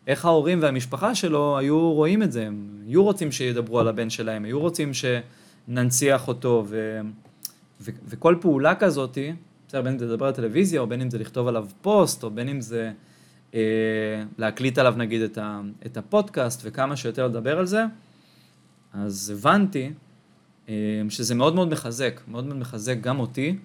איך 0.07 0.25
ההורים 0.25 0.62
והמשפחה 0.62 1.15
שלו 1.15 1.59
היו 1.59 1.93
רואים 1.93 2.23
את 2.23 2.33
זה, 2.33 2.47
הם 2.47 2.83
היו 2.87 3.05
רוצים 3.05 3.33
שידברו 3.33 3.81
על 3.81 3.89
הבן 3.89 4.11
שלהם, 4.11 4.45
היו 4.45 4.61
רוצים 4.61 4.91
שננציח 4.95 6.29
אותו, 6.29 6.65
ו... 6.69 7.01
ו... 7.81 7.91
וכל 8.05 8.37
פעולה 8.41 8.75
כזאתי, 8.75 9.33
בסדר, 9.69 9.83
בין 9.83 9.93
אם 9.93 9.99
זה 9.99 10.07
לדבר 10.07 10.27
על 10.27 10.33
טלוויזיה, 10.33 10.81
או 10.81 10.87
בין 10.87 11.01
אם 11.01 11.11
זה 11.11 11.19
לכתוב 11.19 11.49
עליו 11.49 11.67
פוסט, 11.83 12.25
או 12.25 12.31
בין 12.31 12.49
אם 12.49 12.61
זה 12.61 12.93
אה, 13.55 13.61
להקליט 14.39 14.79
עליו 14.79 14.95
נגיד 14.97 15.23
את, 15.23 15.39
ה, 15.39 15.61
את 15.87 15.97
הפודקאסט 15.97 16.61
וכמה 16.65 16.97
שיותר 16.97 17.27
לדבר 17.27 17.59
על 17.59 17.67
זה, 17.67 17.85
אז 18.93 19.31
הבנתי 19.31 19.93
אה, 20.69 20.75
שזה 21.09 21.35
מאוד 21.35 21.55
מאוד 21.55 21.69
מחזק, 21.69 22.21
מאוד 22.29 22.45
מאוד 22.45 22.57
מחזק 22.57 22.97
גם 23.01 23.21
אותי, 23.21 23.57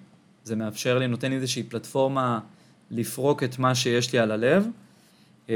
זה 0.48 0.56
מאפשר 0.56 0.98
לי, 0.98 1.06
נותן 1.06 1.30
לי 1.30 1.36
איזושהי 1.36 1.62
פלטפורמה 1.62 2.40
לפרוק 2.90 3.42
את 3.42 3.58
מה 3.58 3.74
שיש 3.74 4.12
לי 4.12 4.18
על 4.18 4.30
הלב, 4.30 4.66
אה, 5.50 5.54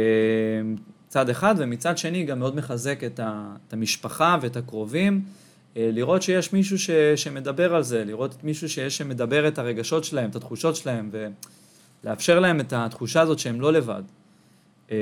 צד 1.08 1.28
אחד, 1.28 1.54
ומצד 1.58 1.98
שני 1.98 2.24
גם 2.24 2.38
מאוד 2.38 2.56
מחזק 2.56 3.04
את, 3.04 3.20
ה, 3.20 3.54
את 3.68 3.72
המשפחה 3.72 4.38
ואת 4.42 4.56
הקרובים, 4.56 5.24
לראות 5.76 6.22
שיש 6.22 6.52
מישהו 6.52 6.78
ש, 6.78 6.90
שמדבר 7.16 7.74
על 7.74 7.82
זה, 7.82 8.04
לראות 8.04 8.34
את 8.34 8.44
מישהו 8.44 8.68
שיש 8.68 8.96
שמדבר 8.96 9.48
את 9.48 9.58
הרגשות 9.58 10.04
שלהם, 10.04 10.30
את 10.30 10.36
התחושות 10.36 10.76
שלהם, 10.76 11.10
ולאפשר 12.04 12.40
להם 12.40 12.60
את 12.60 12.72
התחושה 12.72 13.20
הזאת 13.20 13.38
שהם 13.38 13.60
לא 13.60 13.72
לבד. 13.72 14.02
אה, 14.92 14.96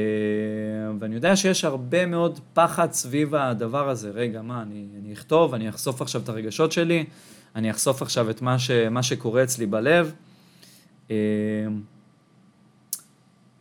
ואני 1.00 1.14
יודע 1.14 1.36
שיש 1.36 1.64
הרבה 1.64 2.06
מאוד 2.06 2.40
פחד 2.54 2.92
סביב 2.92 3.34
הדבר 3.34 3.88
הזה. 3.88 4.10
רגע, 4.10 4.42
מה, 4.42 4.62
אני, 4.62 4.86
אני 5.02 5.12
אכתוב, 5.12 5.54
אני 5.54 5.68
אחשוף 5.68 6.02
עכשיו 6.02 6.20
את 6.20 6.28
הרגשות 6.28 6.72
שלי, 6.72 7.04
אני 7.56 7.70
אחשוף 7.70 8.02
עכשיו 8.02 8.30
את 8.30 8.42
מה, 8.42 8.58
ש, 8.58 8.70
מה 8.70 9.02
שקורה 9.02 9.42
אצלי 9.42 9.66
בלב. 9.66 10.12
אה, 11.10 11.16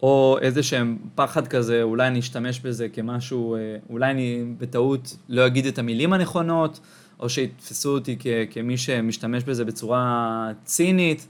או 0.04 0.38
איזה 0.42 0.64
שהם 0.64 0.98
פחד 1.16 1.48
כזה, 1.48 1.84
אולי 1.84 2.08
אני 2.08 2.20
אשתמש 2.20 2.60
בזה 2.60 2.90
כמשהו, 2.90 3.56
אה, 3.56 3.60
אולי 3.90 4.12
אני 4.12 4.44
בטעות 4.58 5.18
לא 5.30 5.48
אגיד 5.48 5.66
את 5.66 5.80
המילים 5.80 6.14
הנכונות, 6.14 6.80
או 7.20 7.30
שיתפסו 7.30 7.90
אותי 7.90 8.16
כ, 8.20 8.28
כמי 8.52 8.78
שמשתמש 8.78 9.44
בזה 9.44 9.66
בצורה 9.66 10.52
צינית. 10.64 11.28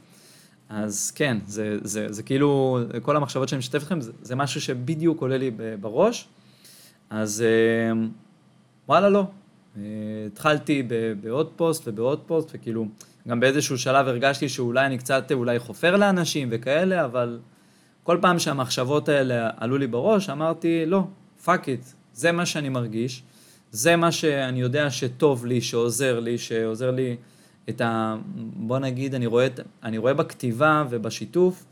אז 0.69 1.11
כן, 1.11 1.37
זה, 1.47 1.77
זה, 1.83 2.07
זה 2.09 2.23
כאילו, 2.23 2.79
כל 3.01 3.15
המחשבות 3.15 3.49
שאני 3.49 3.59
משתף 3.59 3.83
אתכם, 3.83 4.01
זה, 4.01 4.11
זה 4.21 4.35
משהו 4.35 4.61
שבדיוק 4.61 5.21
עולה 5.21 5.37
לי 5.37 5.51
בראש. 5.81 6.27
אז 7.09 7.41
אה, 7.41 8.01
וואלה 8.87 9.09
לא. 9.09 9.23
אה, 9.77 9.83
התחלתי 10.27 10.83
בעוד 11.21 11.49
פוסט 11.55 11.87
ובעוד 11.87 12.19
פוסט, 12.25 12.49
וכאילו, 12.53 12.85
גם 13.27 13.39
באיזשהו 13.39 13.77
שלב 13.77 14.07
הרגשתי 14.07 14.49
שאולי 14.49 14.85
אני 14.85 14.97
קצת 14.97 15.31
אולי 15.31 15.59
חופר 15.59 15.95
לאנשים 15.95 16.47
וכאלה, 16.51 17.05
אבל 17.05 17.39
כל 18.03 18.17
פעם 18.21 18.39
שהמחשבות 18.39 19.09
האלה 19.09 19.49
עלו 19.57 19.77
לי 19.77 19.87
בראש, 19.87 20.29
אמרתי, 20.29 20.85
לא, 20.85 21.03
fuck 21.43 21.69
it, 21.69 21.85
זה 22.13 22.31
מה 22.31 22.45
שאני 22.45 22.69
מרגיש, 22.69 23.23
זה 23.71 23.95
מה 23.95 24.11
שאני 24.11 24.61
יודע 24.61 24.91
שטוב 24.91 25.45
לי, 25.45 25.61
שעוזר 25.61 26.19
לי, 26.19 26.37
שעוזר 26.37 26.91
לי 26.91 27.15
את 27.69 27.81
ה... 27.81 28.15
בוא 28.55 28.79
נגיד, 28.79 29.15
אני 29.15 29.25
רואה, 29.25 29.47
אני 29.83 29.97
רואה 29.97 30.13
בכתיבה 30.13 30.85
ובשיתוף 30.89 31.65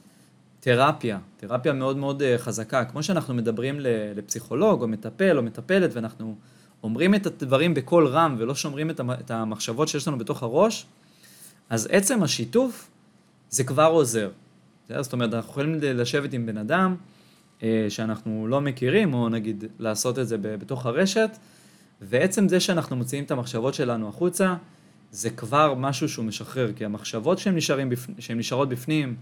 תרפיה, 0.60 1.20
תרפיה 1.38 1.74
מאוד 1.74 1.98
מאוד 1.98 2.22
אה, 2.22 2.38
חזקה. 2.38 2.86
כמו 2.86 3.04
שאנחנו 3.04 3.34
מדברים 3.34 3.80
לפסיכולוג 4.16 4.82
או 4.82 4.88
מטפל 4.88 5.38
או 5.38 5.44
מטפלת 5.44 5.90
ואנחנו 5.94 6.36
אומרים 6.84 7.16
את 7.16 7.26
הדברים 7.26 7.74
בקול 7.74 8.08
רם 8.08 8.36
ולא 8.38 8.56
שומרים 8.56 8.90
את 9.10 9.32
המחשבות 9.32 9.88
שיש 9.88 10.08
לנו 10.08 10.18
בתוך 10.18 10.44
הראש, 10.44 10.86
אז 11.70 11.88
עצם 11.92 12.24
השיתוף 12.24 12.90
זה 13.50 13.64
כבר 13.64 13.86
עוזר. 13.86 14.30
זאת 15.00 15.14
אומרת, 15.14 15.34
אנחנו 15.34 15.52
יכולים 15.52 15.80
לשבת 15.82 16.34
עם 16.34 16.46
בן 16.46 16.58
אדם 16.58 16.96
אה, 17.64 17.86
שאנחנו 17.90 18.48
לא 18.48 18.62
מכירים, 18.62 19.14
או 19.14 19.30
נגיד 19.30 19.64
לעשות 19.80 20.20
את 20.20 20.28
זה 20.28 20.38
בתוך 20.38 20.86
הרשת, 20.86 21.30
ועצם 22.02 22.50
זה 22.50 22.60
שאנחנו 22.60 22.96
מוציאים 22.96 23.24
את 23.24 23.32
המחשבות 23.32 23.74
שלנו 23.74 24.10
החוצה, 24.10 24.56
זה 25.12 25.30
כבר 25.30 25.74
משהו 25.74 26.10
שהוא 26.10 26.26
משחרר, 26.26 26.72
כי 26.76 26.86
המחשבות 26.86 27.40
שהן, 27.40 27.56
נשארים 27.56 27.90
בפ... 27.90 28.08
נשארות 28.36 28.70
בפנים, 28.70 29.16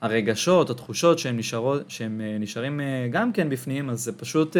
הרגשות, 0.00 0.70
התחושות 0.70 1.18
שהן, 1.18 1.36
נשארות, 1.36 1.90
שהן 1.90 2.20
אה, 2.20 2.36
נשארים 2.40 2.80
אה, 2.80 3.08
גם 3.10 3.32
כן 3.32 3.48
בפנים, 3.48 3.90
אז 3.90 4.04
זה 4.04 4.12
פשוט 4.12 4.56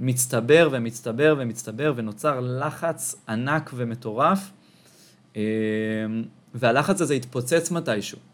מצטבר 0.00 0.68
ומצטבר 0.72 1.34
ומצטבר, 1.38 1.92
ונוצר 1.96 2.40
לחץ 2.40 3.14
ענק 3.28 3.70
ומטורף, 3.74 4.50
והלחץ 6.54 7.00
הזה 7.00 7.14
יתפוצץ 7.14 7.70
מתישהו. 7.70 8.18
Okay, 8.18 8.32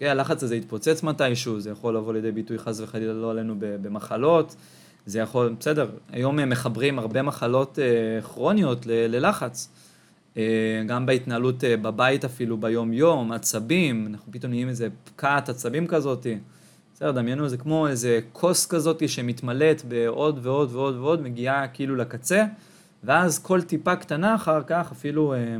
אוקיי? 0.00 0.10
הלחץ 0.10 0.42
הזה 0.42 0.56
יתפוצץ 0.56 1.02
מתישהו, 1.02 1.60
זה 1.60 1.70
יכול 1.70 1.96
לבוא 1.96 2.12
לידי 2.12 2.32
ביטוי 2.32 2.58
חס 2.58 2.80
וחלילה 2.80 3.12
לא 3.12 3.30
עלינו 3.30 3.54
במחלות, 3.58 4.56
זה 5.06 5.18
יכול, 5.18 5.54
בסדר, 5.60 5.90
היום 6.12 6.50
מחברים 6.50 6.98
הרבה 6.98 7.22
מחלות 7.22 7.78
אה, 7.78 8.22
כרוניות 8.22 8.86
ללחץ, 8.86 9.68
אה, 9.72 9.89
גם 10.86 11.06
בהתנהלות 11.06 11.64
אה, 11.64 11.76
בבית 11.76 12.24
אפילו 12.24 12.56
ביום-יום, 12.56 13.32
עצבים, 13.32 14.06
אנחנו 14.10 14.32
פתאום 14.32 14.52
נהיים 14.52 14.68
איזה 14.68 14.88
פקעת 15.04 15.48
עצבים 15.48 15.86
כזאתי. 15.86 16.38
בסדר, 16.94 17.10
דמיינו, 17.10 17.48
זה 17.48 17.56
כמו 17.56 17.88
איזה 17.88 18.20
כוס 18.32 18.66
כזאתי 18.66 19.08
שמתמלאת 19.08 19.84
בעוד 19.84 20.38
ועוד 20.42 20.74
ועוד 20.74 20.96
ועוד, 20.96 21.22
מגיעה 21.22 21.68
כאילו 21.68 21.96
לקצה, 21.96 22.44
ואז 23.04 23.38
כל 23.38 23.62
טיפה 23.62 23.96
קטנה 23.96 24.34
אחר 24.34 24.62
כך, 24.66 24.92
אפילו 24.92 25.34
אה, 25.34 25.56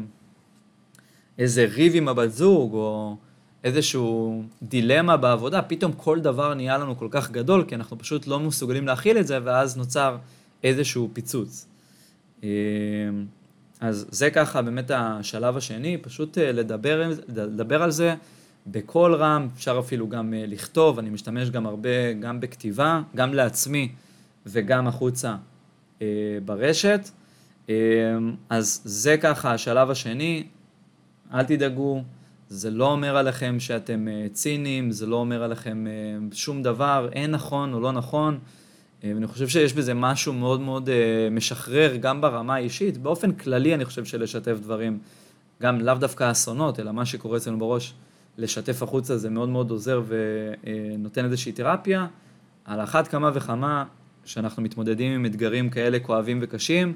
איזה 1.38 1.64
ריב 1.64 1.92
עם 1.96 2.08
הבת 2.08 2.30
זוג, 2.30 2.74
או 2.74 3.16
איזשהו 3.64 4.42
דילמה 4.62 5.16
בעבודה, 5.16 5.62
פתאום 5.62 5.92
כל 5.92 6.20
דבר 6.20 6.54
נהיה 6.54 6.78
לנו 6.78 6.98
כל 6.98 7.08
כך 7.10 7.30
גדול, 7.30 7.64
כי 7.68 7.74
אנחנו 7.74 7.98
פשוט 7.98 8.26
לא 8.26 8.40
מסוגלים 8.40 8.86
להכיל 8.86 9.18
את 9.18 9.26
זה, 9.26 9.38
ואז 9.44 9.76
נוצר 9.76 10.16
איזשהו 10.64 11.10
פיצוץ. 11.12 11.66
אז 13.80 14.06
זה 14.10 14.30
ככה 14.30 14.62
באמת 14.62 14.90
השלב 14.94 15.56
השני, 15.56 15.98
פשוט 15.98 16.38
אה, 16.38 16.52
לדבר, 16.52 17.10
לדבר 17.28 17.82
על 17.82 17.90
זה 17.90 18.14
בקול 18.66 19.14
רם, 19.14 19.48
אפשר 19.54 19.78
אפילו 19.78 20.08
גם 20.08 20.34
אה, 20.34 20.44
לכתוב, 20.46 20.98
אני 20.98 21.10
משתמש 21.10 21.50
גם 21.50 21.66
הרבה, 21.66 22.12
גם 22.12 22.40
בכתיבה, 22.40 23.02
גם 23.16 23.34
לעצמי 23.34 23.92
וגם 24.46 24.86
החוצה 24.86 25.36
אה, 26.02 26.06
ברשת. 26.44 27.10
אז 28.48 28.80
זה 28.84 29.16
ככה 29.16 29.52
השלב 29.52 29.90
השני, 29.90 30.46
אל 31.34 31.44
תדאגו, 31.44 32.02
זה 32.48 32.70
לא 32.70 32.92
אומר 32.92 33.16
עליכם 33.16 33.60
שאתם 33.60 34.06
ציניים, 34.32 34.90
זה 34.90 35.06
לא 35.06 35.16
אומר 35.16 35.42
עליכם 35.42 35.84
שום 36.32 36.62
דבר, 36.62 37.08
אין 37.12 37.30
נכון 37.30 37.74
או 37.74 37.80
לא 37.80 37.92
נכון. 37.92 38.38
אה, 39.04 39.12
ואני 39.14 39.26
חושב 39.26 39.48
שיש 39.48 39.74
בזה 39.74 39.94
משהו 39.94 40.32
מאוד 40.32 40.60
מאוד 40.60 40.90
משחרר, 41.30 41.96
גם 41.96 42.20
ברמה 42.20 42.54
האישית. 42.54 42.98
באופן 42.98 43.32
כללי 43.32 43.74
אני 43.74 43.84
חושב 43.84 44.04
שלשתף 44.04 44.56
דברים, 44.62 44.98
גם 45.62 45.80
לאו 45.80 45.94
דווקא 45.94 46.30
אסונות, 46.30 46.80
אלא 46.80 46.92
מה 46.92 47.06
שקורה 47.06 47.36
אצלנו 47.36 47.58
בראש, 47.58 47.94
לשתף 48.38 48.82
החוצה 48.82 49.16
זה 49.16 49.30
מאוד 49.30 49.48
מאוד 49.48 49.70
עוזר 49.70 50.02
ונותן 50.06 51.24
איזושהי 51.24 51.52
תרפיה. 51.52 52.06
על 52.64 52.80
אחת 52.82 53.08
כמה 53.08 53.30
וכמה, 53.34 53.84
שאנחנו 54.24 54.62
מתמודדים 54.62 55.12
עם 55.12 55.26
אתגרים 55.26 55.70
כאלה 55.70 55.98
כואבים 55.98 56.38
וקשים, 56.42 56.94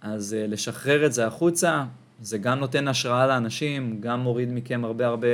אז 0.00 0.36
לשחרר 0.48 1.06
את 1.06 1.12
זה 1.12 1.26
החוצה, 1.26 1.84
זה 2.20 2.38
גם 2.38 2.58
נותן 2.58 2.88
השראה 2.88 3.26
לאנשים, 3.26 4.00
גם 4.00 4.20
מוריד 4.20 4.48
מכם 4.52 4.84
הרבה 4.84 5.06
הרבה 5.06 5.26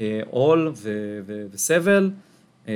אה, 0.00 0.20
עול 0.30 0.72
וסבל, 1.50 2.10
אה, 2.68 2.74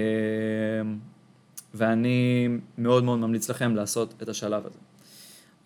ואני 1.77 2.49
מאוד 2.79 3.05
מאוד 3.05 3.19
ממליץ 3.19 3.51
לכם 3.51 3.77
לעשות 3.77 4.15
את 4.23 4.29
השלב 4.29 4.67
הזה. 4.67 4.79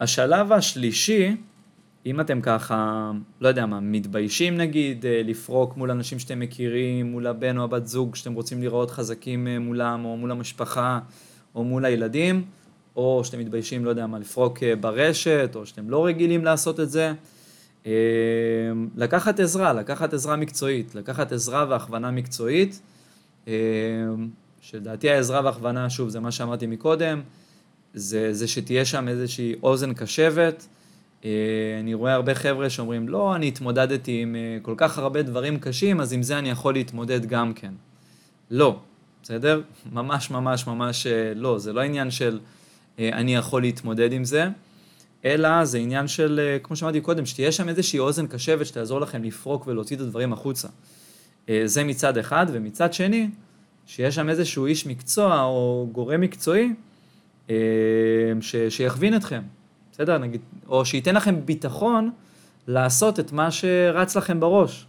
השלב 0.01 0.53
השלישי, 0.53 1.37
אם 2.07 2.21
אתם 2.21 2.41
ככה, 2.41 3.11
לא 3.41 3.49
יודע 3.49 3.67
מה, 3.67 3.81
מתביישים 3.81 4.57
נגיד 4.57 5.07
אה, 5.07 5.23
לפרוק 5.25 5.77
מול 5.77 5.91
אנשים 5.91 6.19
שאתם 6.19 6.41
מכירים, 6.41 7.11
מול 7.11 7.27
הבן 7.27 7.59
או 7.59 7.65
הבת 7.65 7.87
זוג 7.87 8.15
שאתם 8.15 8.33
רוצים 8.33 8.63
לראות 8.63 8.91
חזקים 8.91 9.49
מולם, 9.61 10.05
או 10.05 10.17
מול 10.17 10.31
המשפחה, 10.31 10.99
או 11.55 11.65
מול 11.65 11.85
הילדים, 11.85 12.45
או 12.97 13.25
שאתם 13.25 13.39
מתביישים, 13.39 13.85
לא 13.85 13.91
יודע 13.91 14.07
מה, 14.07 14.19
לפרוק 14.19 14.59
ברשת, 14.81 15.51
או 15.55 15.67
שאתם 15.67 15.91
לא 15.91 16.07
רגילים 16.07 16.45
לעשות 16.45 16.81
את 16.81 16.91
זה, 16.91 17.13
לקחת 18.97 19.41
עזרה, 19.41 19.73
לקחת 19.73 20.15
עזרה 20.15 20.37
מקצועית, 20.37 20.95
לקחת 20.95 21.33
עזרה 21.33 21.67
והכוונה 21.69 22.11
מקצועית, 22.11 22.81
שלדעתי 24.61 25.11
העזרה 25.11 25.41
והכוונה, 25.45 25.91
שוב, 25.91 26.09
זה 26.09 26.21
מה 26.21 26.33
שאמרתי 26.33 26.67
מקודם, 26.67 27.23
זה, 27.95 28.35
זה 28.35 28.49
שתהיה 28.49 28.85
שם 28.85 29.09
איזושהי 29.09 29.55
אוזן 29.63 29.95
קשבת. 29.95 30.67
אה, 31.25 31.31
אני 31.81 31.95
רואה 31.95 32.15
הרבה 32.15 32.35
חבר'ה 32.35 32.71
שאומרים, 32.71 33.09
לא, 33.09 33.37
אני 33.37 33.49
התמודדתי 33.49 34.23
עם 34.23 34.37
אה, 34.37 34.59
כל 34.63 34.75
כך 34.77 34.99
הרבה 34.99 35.23
דברים 35.23 35.59
קשים, 35.59 36.01
אז 36.01 36.13
עם 36.13 36.23
זה 36.23 36.39
אני 36.39 36.51
יכול 36.51 36.75
להתמודד 36.75 37.27
גם 37.27 37.55
כן. 37.55 37.73
לא, 38.51 38.79
בסדר? 39.23 39.63
ממש 39.93 40.31
ממש 40.31 40.67
ממש 40.67 41.07
אה, 41.07 41.33
לא, 41.35 41.59
זה 41.59 41.73
לא 41.73 41.81
עניין 41.81 42.11
של 42.11 42.41
אני 42.99 43.35
יכול 43.35 43.63
להתמודד 43.63 44.13
עם 44.13 44.25
זה. 44.25 44.49
אלא 45.25 45.65
זה 45.65 45.79
עניין 45.79 46.09
של, 46.09 46.57
כמו 46.63 46.77
שאמרתי 46.77 47.01
קודם, 47.01 47.27
שתהיה 47.27 47.53
שם 47.53 47.69
איזושהי 47.69 47.99
אוזן 47.99 48.27
קשבת 48.27 48.67
שתעזור 48.67 49.01
לכם 49.01 49.25
לפרוק 49.25 49.67
ולהוציא 49.67 49.97
את 49.97 50.01
הדברים 50.01 50.33
החוצה. 50.33 50.69
זה 51.65 51.85
מצד 51.85 52.19
אחד, 52.19 52.47
ומצד 52.53 52.93
שני, 52.93 53.29
שיש 53.91 54.15
שם 54.15 54.29
איזשהו 54.29 54.67
איש 54.67 54.87
מקצוע 54.87 55.43
או 55.43 55.89
גורם 55.93 56.21
מקצועי 56.21 56.75
אה, 57.51 57.55
ש, 58.41 58.57
שיכווין 58.69 59.17
אתכם, 59.17 59.43
בסדר? 59.93 60.19
נגיד, 60.19 60.41
או 60.69 60.85
שייתן 60.85 61.15
לכם 61.15 61.47
ביטחון 61.47 62.11
לעשות 62.67 63.21
את 63.21 63.33
מה 63.33 63.51
שרץ 63.51 64.17
לכם 64.17 64.41
בראש. 64.41 64.79
זאת 64.81 64.87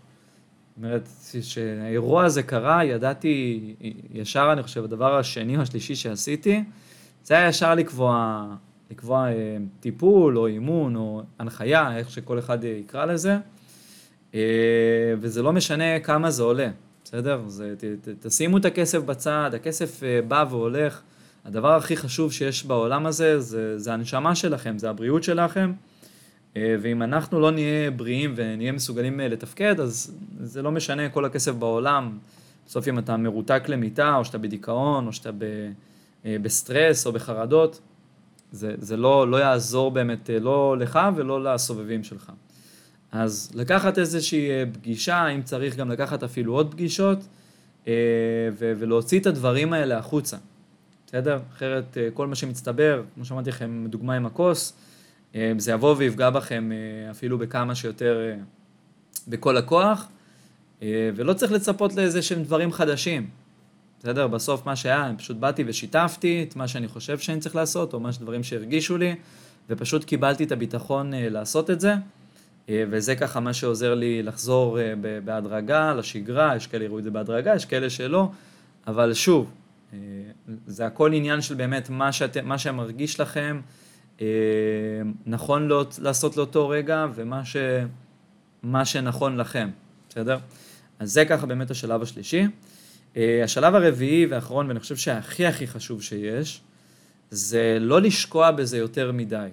אומרת, 0.77 1.09
כשהאירוע 1.31 2.23
הזה 2.23 2.43
קרה, 2.43 2.83
ידעתי 2.83 3.75
ישר, 4.13 4.49
אני 4.53 4.63
חושב, 4.63 4.83
הדבר 4.83 5.17
השני 5.17 5.57
או 5.57 5.61
השלישי 5.61 5.95
שעשיתי, 5.95 6.63
זה 7.23 7.33
היה 7.33 7.47
ישר 7.47 7.75
לקבוע 7.75 8.45
לקבוע 8.91 9.27
אה, 9.27 9.57
טיפול 9.79 10.37
או 10.37 10.47
אימון 10.47 10.95
או 10.95 11.21
הנחיה, 11.39 11.97
איך 11.97 12.11
שכל 12.11 12.39
אחד 12.39 12.63
יקרא 12.63 13.05
לזה, 13.05 13.37
אה, 14.35 15.13
וזה 15.19 15.41
לא 15.41 15.53
משנה 15.53 15.99
כמה 15.99 16.31
זה 16.31 16.43
עולה, 16.43 16.69
בסדר? 17.03 17.41
זה, 17.47 17.73
ת, 17.77 17.83
ת, 17.83 18.25
תשימו 18.25 18.57
את 18.57 18.65
הכסף 18.65 18.99
בצד, 18.99 19.51
הכסף 19.53 20.03
אה, 20.03 20.21
בא 20.27 20.45
והולך, 20.49 21.01
הדבר 21.45 21.75
הכי 21.75 21.97
חשוב 21.97 22.31
שיש 22.31 22.65
בעולם 22.65 23.05
הזה 23.05 23.39
זה, 23.39 23.79
זה 23.79 23.93
הנשמה 23.93 24.35
שלכם, 24.35 24.77
זה 24.77 24.89
הבריאות 24.89 25.23
שלכם, 25.23 25.73
ואם 26.55 27.03
אנחנו 27.03 27.39
לא 27.39 27.51
נהיה 27.51 27.91
בריאים 27.91 28.33
ונהיה 28.35 28.71
מסוגלים 28.71 29.19
לתפקד, 29.19 29.79
אז 29.79 30.13
זה 30.39 30.61
לא 30.61 30.71
משנה 30.71 31.09
כל 31.09 31.25
הכסף 31.25 31.51
בעולם. 31.51 32.17
בסוף 32.67 32.87
אם 32.87 32.99
אתה 32.99 33.17
מרותק 33.17 33.63
למיטה, 33.67 34.15
או 34.15 34.25
שאתה 34.25 34.37
בדיכאון, 34.37 35.07
או 35.07 35.13
שאתה 35.13 35.29
בסטרס 36.25 37.07
או 37.07 37.11
בחרדות, 37.11 37.79
זה, 38.51 38.75
זה 38.77 38.97
לא, 38.97 39.27
לא 39.27 39.37
יעזור 39.37 39.91
באמת, 39.91 40.29
אה, 40.29 40.39
לא 40.39 40.77
לך 40.79 40.99
ולא 41.15 41.43
לסובבים 41.43 42.03
שלך. 42.03 42.31
אז 43.11 43.51
לקחת 43.53 43.97
איזושהי 43.97 44.49
אה, 44.49 44.63
פגישה, 44.73 45.27
אם 45.27 45.43
צריך 45.43 45.75
גם 45.75 45.91
לקחת 45.91 46.23
אפילו 46.23 46.53
עוד 46.53 46.71
פגישות, 46.71 47.19
אה, 47.87 47.93
ולהוציא 48.57 49.19
את 49.19 49.25
הדברים 49.25 49.73
האלה 49.73 49.97
החוצה, 49.97 50.37
בסדר? 51.07 51.39
אחרת 51.53 51.97
כל 52.13 52.27
מה 52.27 52.35
שמצטבר, 52.35 53.03
כמו 53.15 53.25
שאמרתי 53.25 53.49
לכם, 53.49 53.85
דוגמה 53.89 54.15
עם 54.15 54.25
הכוס, 54.25 54.73
זה 55.57 55.71
יבוא 55.71 55.95
ויפגע 55.97 56.29
בכם 56.29 56.71
אפילו 57.11 57.37
בכמה 57.37 57.75
שיותר, 57.75 58.31
בכל 59.27 59.57
הכוח, 59.57 60.07
ולא 60.81 61.33
צריך 61.33 61.51
לצפות 61.51 61.95
לאיזה 61.95 62.21
שהם 62.21 62.43
דברים 62.43 62.71
חדשים. 62.71 63.29
בסדר? 63.99 64.27
בסוף 64.27 64.65
מה 64.65 64.75
שהיה, 64.75 65.11
פשוט 65.17 65.37
באתי 65.37 65.63
ושיתפתי 65.67 66.45
את 66.49 66.55
מה 66.55 66.67
שאני 66.67 66.87
חושב 66.87 67.19
שאני 67.19 67.39
צריך 67.39 67.55
לעשות, 67.55 67.93
או 67.93 67.99
מה 67.99 68.13
שדברים 68.13 68.43
שהרגישו 68.43 68.97
לי, 68.97 69.15
ופשוט 69.69 70.03
קיבלתי 70.03 70.43
את 70.43 70.51
הביטחון 70.51 71.11
לעשות 71.15 71.69
את 71.69 71.81
זה. 71.81 71.93
וזה 72.69 73.15
ככה 73.15 73.39
מה 73.39 73.53
שעוזר 73.53 73.95
לי 73.95 74.23
לחזור 74.23 74.77
בהדרגה 75.25 75.93
לשגרה, 75.93 76.55
יש 76.55 76.67
כאלה 76.67 76.83
יראו 76.83 76.99
את 76.99 77.03
זה 77.03 77.11
בהדרגה, 77.11 77.55
יש 77.55 77.65
כאלה 77.65 77.89
שלא, 77.89 78.29
אבל 78.87 79.13
שוב, 79.13 79.51
זה 80.67 80.85
הכל 80.85 81.13
עניין 81.13 81.41
של 81.41 81.55
באמת 81.55 81.89
מה, 81.89 82.11
שאת, 82.11 82.37
מה 82.37 82.57
שמרגיש 82.57 83.19
לכם 83.19 83.61
נכון 85.25 85.67
לא, 85.67 85.85
לעשות 86.01 86.37
לאותו 86.37 86.69
רגע 86.69 87.07
ומה 87.15 87.45
ש, 87.45 87.57
שנכון 88.83 89.37
לכם, 89.37 89.69
בסדר? 90.09 90.37
אז 90.99 91.11
זה 91.11 91.25
ככה 91.25 91.45
באמת 91.45 91.71
השלב 91.71 92.01
השלישי. 92.01 92.47
השלב 93.15 93.75
הרביעי 93.75 94.25
והאחרון, 94.25 94.67
ואני 94.67 94.79
חושב 94.79 94.95
שהכי 94.95 95.45
הכי 95.45 95.67
חשוב 95.67 96.01
שיש, 96.01 96.61
זה 97.31 97.77
לא 97.79 98.01
לשקוע 98.01 98.51
בזה 98.51 98.77
יותר 98.77 99.11
מדי. 99.11 99.49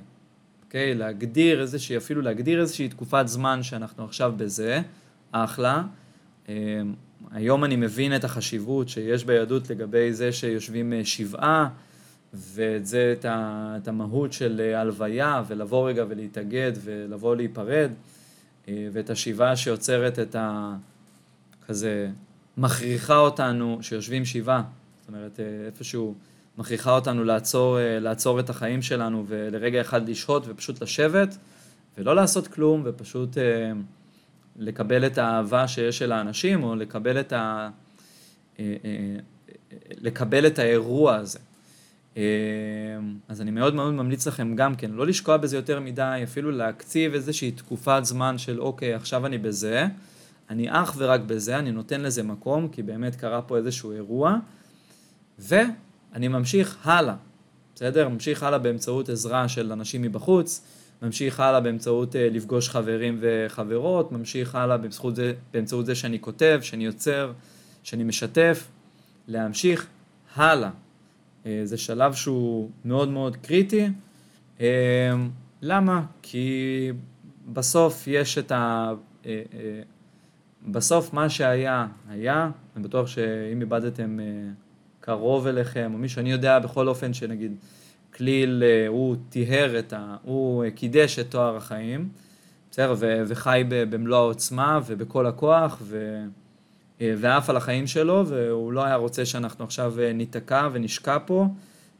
אוקיי? 0.69 0.95
להגדיר 0.95 1.61
איזושהי, 1.61 1.97
אפילו 1.97 2.23
להגדיר 2.23 2.61
איזושהי 2.61 2.89
תקופת 2.89 3.25
זמן 3.27 3.63
שאנחנו 3.63 4.05
עכשיו 4.05 4.33
בזה, 4.37 4.81
אחלה. 5.33 5.83
אמ, 6.49 6.55
היום 7.31 7.65
אני 7.65 7.77
מבין 7.77 8.17
את 8.17 8.25
החשיבות 8.25 8.89
שיש 8.89 9.25
ביהדות 9.25 9.71
לגבי 9.71 10.13
זה 10.13 10.33
שיושבים 10.33 10.93
אה, 10.93 11.05
שבעה, 11.05 11.69
ואת 12.35 12.87
זה, 12.87 13.15
את, 13.19 13.25
ה, 13.25 13.75
את 13.83 13.89
המהות 13.89 14.33
של 14.33 14.61
אה, 14.61 14.81
הלוויה, 14.81 15.43
ולבוא 15.47 15.89
רגע 15.89 16.05
ולהתאגד 16.09 16.73
ולבוא 16.85 17.37
להיפרד, 17.37 17.91
אה, 18.69 18.89
ואת 18.93 19.11
השבעה 19.11 19.57
שיוצרת 19.57 20.19
את 20.19 20.35
ה... 20.35 20.75
כזה, 21.67 22.11
מכריחה 22.57 23.17
אותנו, 23.17 23.79
שיושבים 23.83 24.25
שבעה, 24.25 24.63
זאת 25.01 25.09
אומרת, 25.09 25.41
איפשהו... 25.67 26.15
מכריחה 26.59 26.91
אותנו 26.91 27.25
לעצור, 27.25 27.79
אה, 27.79 27.99
לעצור 28.01 28.41
את 28.41 28.51
החיים 28.51 28.83
שלנו 28.83 29.25
ולרגע 29.29 29.81
אחד 29.81 30.09
לשהות 30.09 30.45
ופשוט 30.49 30.83
לשבת 30.83 31.37
ולא 31.99 32.17
לעשות 32.17 32.49
כלום 32.49 32.83
ופשוט 32.85 33.39
אה, 33.39 33.73
לקבל 34.57 35.07
את 35.07 35.19
האהבה 35.19 35.69
שיש 35.69 35.99
של 35.99 36.13
האנשים 36.13 36.63
או 36.63 36.75
לקבל 36.75 37.21
את, 37.21 37.33
ה, 37.33 37.71
אה, 38.59 38.65
לקבל 39.91 40.47
את 40.47 40.59
האירוע 40.59 41.15
הזה. 41.15 41.39
אז 43.29 43.41
אני 43.41 43.51
מאוד 43.51 43.75
מאוד 43.75 43.95
ממליץ 43.95 44.27
לכם 44.27 44.57
גם 44.57 44.75
כן, 44.75 44.91
לא 44.91 45.07
לשקוע 45.07 45.37
בזה 45.37 45.57
יותר 45.57 45.81
מדי, 45.81 46.21
אפילו 46.25 46.51
להקציב 46.51 47.15
איזושהי 47.15 47.51
תקופת 47.51 48.01
זמן 48.03 48.39
של 48.39 48.61
אוקיי, 48.61 48.95
עכשיו 48.95 49.27
אני 49.27 49.39
בזה, 49.39 49.87
אני 50.51 50.67
אך 50.71 50.95
ורק 50.97 51.21
בזה, 51.21 51.59
אני 51.59 51.73
נותן 51.73 52.01
לזה 52.01 52.23
מקום, 52.23 52.69
כי 52.69 52.83
באמת 52.83 53.17
קרה 53.17 53.43
פה 53.43 53.57
איזשהו 53.57 53.93
אירוע, 53.93 54.37
ו... 55.39 55.57
אני 56.19 56.29
ממשיך 56.29 56.79
הלאה, 56.89 57.15
בסדר? 57.75 58.09
ממשיך 58.09 58.43
הלאה 58.43 58.59
באמצעות 58.59 59.09
עזרה 59.09 59.49
של 59.49 59.73
אנשים 59.73 60.03
מבחוץ, 60.03 60.63
ממשיך 61.03 61.41
הלאה 61.41 61.61
באמצעות 61.61 62.15
uh, 62.15 62.19
לפגוש 62.19 62.69
חברים 62.69 63.19
וחברות, 63.21 64.13
ממשיך 64.13 64.55
הלאה 64.55 64.77
באמצעות 64.77 65.17
זה, 65.17 65.33
באמצעות 65.53 65.87
זה 65.87 65.95
שאני 65.95 66.21
כותב, 66.21 66.59
שאני 66.63 66.85
יוצר, 66.85 67.33
שאני 67.83 68.05
משתף, 68.05 68.69
להמשיך 69.29 69.87
הלאה. 70.35 70.71
Uh, 71.45 71.47
זה 71.65 71.77
שלב 71.77 72.15
שהוא 72.15 72.71
מאוד 72.85 73.09
מאוד 73.09 73.37
קריטי. 73.37 73.89
Uh, 74.59 74.63
למה? 75.63 76.03
כי 76.23 76.93
בסוף 77.53 78.05
יש 78.07 78.39
את 78.39 78.53
ה... 78.53 78.93
Uh, 79.23 79.27
uh, 79.27 79.27
בסוף 80.69 81.13
מה 81.13 81.29
שהיה, 81.29 81.87
היה, 82.09 82.51
אני 82.77 82.85
בטוח 82.85 83.07
שאם 83.07 83.61
איבדתם 83.61 84.19
uh, 84.19 84.68
קרוב 85.09 85.47
אליכם, 85.47 85.91
או 85.95 85.99
מישהו, 85.99 86.21
אני 86.21 86.33
יודע 86.33 86.59
בכל 86.59 86.89
אופן 86.89 87.15
שנגיד 87.15 87.53
כליל, 88.17 88.63
אה, 88.67 88.89
הוא 88.89 89.17
טיהר 89.29 89.79
את 89.79 89.93
ה... 89.93 90.17
הוא 90.23 90.65
קידש 90.75 91.19
את 91.19 91.31
תואר 91.31 91.57
החיים, 91.57 92.09
בסדר? 92.71 92.95
ו- 92.99 93.23
וחי 93.27 93.65
במלוא 93.69 94.19
העוצמה 94.19 94.81
ובכל 94.87 95.27
הכוח, 95.27 95.79
ו... 95.83 96.23
אה, 97.01 97.15
ועף 97.19 97.51
על 97.51 97.57
החיים 97.57 97.87
שלו, 97.87 98.27
והוא 98.27 98.73
לא 98.73 98.85
היה 98.85 98.97
רוצה 98.97 99.25
שאנחנו 99.25 99.65
עכשיו 99.65 100.01
אה, 100.01 100.13
ניתקע 100.13 100.69
ונשקע 100.73 101.19
פה, 101.27 101.47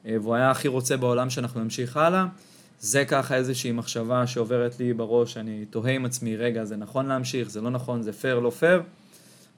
והוא 0.05 0.35
היה 0.35 0.51
הכי 0.51 0.69
רוצה 0.69 0.97
בעולם 0.97 1.31
שאנחנו 1.31 1.61
נמשיך 1.61 1.97
הלאה. 1.97 2.27
זה 2.81 3.05
ככה 3.05 3.37
איזושהי 3.37 3.73
מחשבה 3.73 4.27
שעוברת 4.27 4.81
לי 4.81 4.93
בראש, 4.93 5.37
אני 5.37 5.65
תוהה 5.71 5.93
עם 5.93 6.05
עצמי, 6.05 6.37
רגע, 6.37 6.65
זה 6.65 6.77
נכון 6.77 7.07
להמשיך, 7.07 7.51
זה 7.51 7.61
לא 7.61 7.71
נכון, 7.71 8.03
זה 8.03 8.13
פייר, 8.13 8.39
לא 8.39 8.51
פייר. 8.51 8.83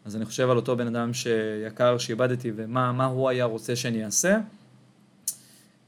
אז 0.05 0.17
אני 0.17 0.25
חושב 0.25 0.51
על 0.51 0.57
אותו 0.57 0.77
בן 0.77 0.87
אדם 0.87 1.15
שיקר 1.15 1.99
שאיבדתי 1.99 2.53
ומה 2.57 3.07
הוא 3.07 3.29
היה 3.29 3.45
רוצה 3.45 3.77
שאני 3.77 4.05
אעשה. 4.05 4.39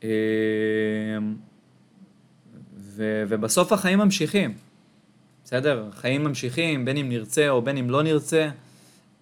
אמ, 0.02 0.08
ו, 2.76 3.24
ובסוף 3.28 3.72
החיים 3.72 3.98
ממשיכים, 3.98 4.54
בסדר? 5.44 5.88
החיים 5.88 6.24
ממשיכים, 6.24 6.84
בין 6.84 6.96
אם 6.96 7.08
נרצה 7.08 7.48
או 7.48 7.62
בין 7.62 7.76
אם 7.76 7.90
לא 7.90 8.02
נרצה. 8.02 8.48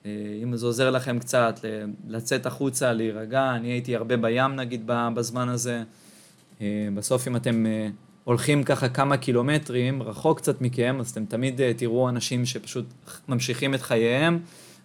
אה, 0.06 0.10
אם 0.42 0.56
זה 0.56 0.66
עוזר 0.66 0.90
לכם 0.90 1.18
קצת 1.18 1.60
לצאת 2.08 2.46
החוצה, 2.46 2.92
להירגע, 2.92 3.52
אני 3.56 3.68
הייתי 3.68 3.96
הרבה 3.96 4.16
בים 4.16 4.56
נגיד 4.56 4.82
בזמן 4.86 5.48
הזה. 5.48 5.82
אה, 6.60 6.88
בסוף 6.94 7.28
אם 7.28 7.36
אתם 7.36 7.66
אה, 7.66 7.88
הולכים 8.24 8.64
ככה 8.64 8.88
כמה 8.88 9.16
קילומטרים, 9.16 10.02
רחוק 10.02 10.38
קצת 10.38 10.60
מכם, 10.60 10.96
אז 11.00 11.10
אתם 11.10 11.24
תמיד 11.24 11.60
תראו 11.76 12.08
אנשים 12.08 12.46
שפשוט 12.46 12.84
ממשיכים 13.28 13.74
את 13.74 13.82
חייהם. 13.82 14.38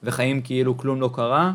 וחיים 0.06 0.42
כאילו 0.42 0.78
כלום 0.78 1.02
לא 1.02 1.10
קרה, 1.14 1.54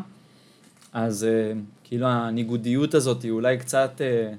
אז 0.93 1.27
uh, 1.29 1.57
כאילו 1.83 2.07
הניגודיות 2.07 2.93
הזאת 2.93 3.21
היא 3.21 3.31
אולי 3.31 3.57
קצת, 3.57 4.01
uh, 4.01 4.35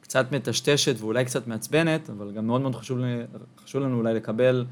קצת 0.00 0.32
מטשטשת 0.32 1.00
ואולי 1.00 1.24
קצת 1.24 1.46
מעצבנת, 1.46 2.10
אבל 2.10 2.32
גם 2.32 2.46
מאוד 2.46 2.60
מאוד 2.60 2.74
חשוב, 2.74 2.98
חשוב 3.64 3.82
לנו 3.82 3.96
אולי 3.96 4.14
לקבל 4.14 4.64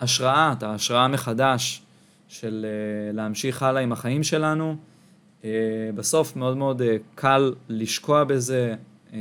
השראה, 0.00 0.54
את 0.58 0.62
ההשראה 0.62 1.08
מחדש 1.08 1.82
של 2.28 2.66
uh, 2.66 3.16
להמשיך 3.16 3.62
הלאה 3.62 3.82
עם 3.82 3.92
החיים 3.92 4.22
שלנו. 4.22 4.76
Uh, 5.42 5.44
בסוף 5.94 6.36
מאוד 6.36 6.56
מאוד 6.56 6.80
uh, 6.80 6.84
קל 7.14 7.54
לשקוע 7.68 8.24
בזה, 8.24 8.74
uh, 9.10 9.14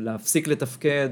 להפסיק 0.00 0.48
לתפקד, 0.48 1.08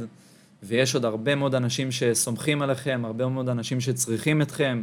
ויש 0.63 0.95
עוד 0.95 1.05
הרבה 1.05 1.35
מאוד 1.35 1.55
אנשים 1.55 1.91
שסומכים 1.91 2.63
עליכם, 2.63 3.03
הרבה 3.05 3.27
מאוד 3.27 3.49
אנשים 3.49 3.81
שצריכים 3.81 4.43
אתכם. 4.43 4.83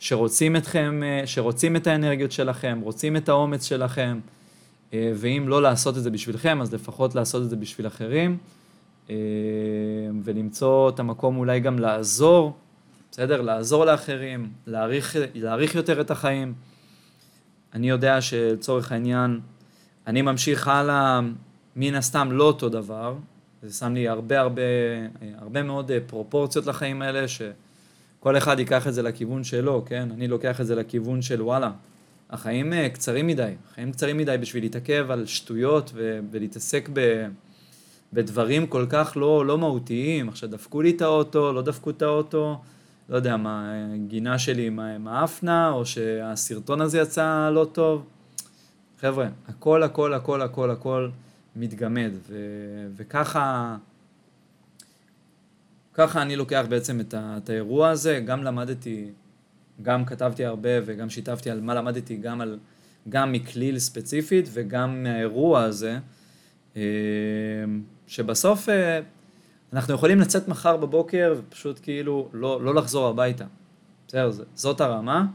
שרוצים 0.00 0.56
אתכם, 0.56 1.02
אה, 1.04 1.26
שרוצים 1.26 1.76
את 1.76 1.86
האנרגיות 1.86 2.32
שלכם, 2.32 2.78
רוצים 2.82 3.16
את 3.16 3.28
האומץ 3.28 3.64
שלכם, 3.64 4.20
אה, 4.92 5.12
ואם 5.14 5.44
לא 5.48 5.62
לעשות 5.62 5.96
את 5.96 6.02
זה 6.02 6.10
בשבילכם, 6.10 6.60
אז 6.60 6.74
לפחות 6.74 7.14
לעשות 7.14 7.42
את 7.42 7.50
זה 7.50 7.56
בשביל 7.56 7.86
אחרים, 7.86 8.38
אה, 9.10 9.16
ולמצוא 10.24 10.88
את 10.88 11.00
המקום 11.00 11.36
אולי 11.36 11.60
גם 11.60 11.78
לעזור, 11.78 12.56
בסדר? 13.10 13.40
לעזור 13.40 13.84
לאחרים, 13.84 14.50
להעריך, 14.66 15.16
להעריך 15.34 15.74
יותר 15.74 16.00
את 16.00 16.10
החיים. 16.10 16.54
אני 17.74 17.90
יודע 17.90 18.20
שלצורך 18.20 18.92
העניין, 18.92 19.40
אני 20.06 20.22
ממשיך 20.22 20.68
הלאה, 20.68 21.20
מן 21.76 21.94
הסתם 21.94 22.28
לא 22.32 22.44
אותו 22.44 22.68
דבר, 22.68 23.16
זה 23.62 23.74
שם 23.78 23.94
לי 23.94 24.08
הרבה 24.08 24.40
הרבה, 24.40 24.62
הרבה 25.38 25.62
מאוד 25.62 25.90
פרופורציות 26.06 26.66
לחיים 26.66 27.02
האלה, 27.02 27.28
ש... 27.28 27.42
כל 28.24 28.36
אחד 28.36 28.58
ייקח 28.58 28.86
את 28.86 28.94
זה 28.94 29.02
לכיוון 29.02 29.44
שלו, 29.44 29.84
כן? 29.86 30.08
אני 30.14 30.28
לוקח 30.28 30.60
את 30.60 30.66
זה 30.66 30.74
לכיוון 30.74 31.22
של 31.22 31.42
וואלה, 31.42 31.70
החיים 32.30 32.72
אה, 32.72 32.88
קצרים 32.88 33.26
מדי, 33.26 33.52
החיים 33.70 33.92
קצרים 33.92 34.16
מדי 34.16 34.36
בשביל 34.40 34.64
להתעכב 34.64 35.06
על 35.10 35.26
שטויות 35.26 35.90
ו- 35.94 36.20
ולהתעסק 36.30 36.88
ב- 36.92 37.26
בדברים 38.12 38.66
כל 38.66 38.86
כך 38.88 39.12
לא, 39.16 39.46
לא 39.46 39.58
מהותיים. 39.58 40.28
עכשיו 40.28 40.48
דפקו 40.50 40.82
לי 40.82 40.90
את 40.90 41.02
האוטו, 41.02 41.52
לא 41.52 41.62
דפקו 41.62 41.90
את 41.90 42.02
האוטו, 42.02 42.60
לא 43.08 43.16
יודע 43.16 43.36
מה, 43.36 43.72
גינה 44.06 44.38
שלי 44.38 44.66
עם 44.66 45.08
האפנה, 45.08 45.70
או 45.70 45.86
שהסרטון 45.86 46.80
הזה 46.80 46.98
יצא 46.98 47.50
לא 47.52 47.66
טוב. 47.72 48.04
חבר'ה, 49.00 49.28
הכל 49.48 49.82
הכל 49.82 50.14
הכל 50.14 50.42
הכל 50.42 50.70
הכל 50.70 51.08
מתגמד, 51.56 52.10
ו- 52.28 52.86
וככה... 52.96 53.76
ככה 55.94 56.22
אני 56.22 56.36
לוקח 56.36 56.64
בעצם 56.68 57.00
את, 57.00 57.14
ה, 57.14 57.34
את 57.36 57.50
האירוע 57.50 57.88
הזה, 57.88 58.20
גם 58.26 58.44
למדתי, 58.44 59.10
גם 59.82 60.04
כתבתי 60.04 60.44
הרבה 60.44 60.70
וגם 60.84 61.10
שיתפתי 61.10 61.50
על 61.50 61.60
מה 61.60 61.74
למדתי, 61.74 62.16
גם, 62.16 62.40
על, 62.40 62.58
גם 63.08 63.32
מכליל 63.32 63.78
ספציפית 63.78 64.48
וגם 64.52 65.02
מהאירוע 65.02 65.62
הזה, 65.62 65.98
אה, 66.76 66.82
שבסוף 68.06 68.68
אה, 68.68 69.00
אנחנו 69.72 69.94
יכולים 69.94 70.20
לצאת 70.20 70.48
מחר 70.48 70.76
בבוקר 70.76 71.34
ופשוט 71.38 71.80
כאילו 71.82 72.28
לא, 72.32 72.64
לא 72.64 72.74
לחזור 72.74 73.08
הביתה. 73.08 73.44
בסדר, 74.08 74.30
זאת 74.54 74.80
הרמה. 74.80 75.26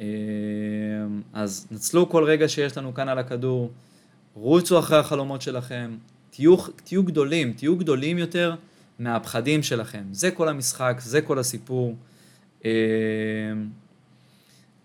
אה, 0.00 0.06
אז 1.32 1.66
נצלו 1.70 2.08
כל 2.08 2.24
רגע 2.24 2.48
שיש 2.48 2.78
לנו 2.78 2.94
כאן 2.94 3.08
על 3.08 3.18
הכדור, 3.18 3.70
רוצו 4.34 4.78
אחרי 4.78 4.98
החלומות 4.98 5.42
שלכם, 5.42 5.96
תהיו, 6.30 6.56
תהיו 6.84 7.02
גדולים, 7.02 7.52
תהיו 7.52 7.76
גדולים 7.76 8.18
יותר. 8.18 8.54
מהפחדים 9.00 9.62
שלכם. 9.62 10.04
זה 10.12 10.30
כל 10.30 10.48
המשחק, 10.48 11.00
זה 11.00 11.20
כל 11.20 11.38
הסיפור. 11.38 11.96
אה, 12.64 12.70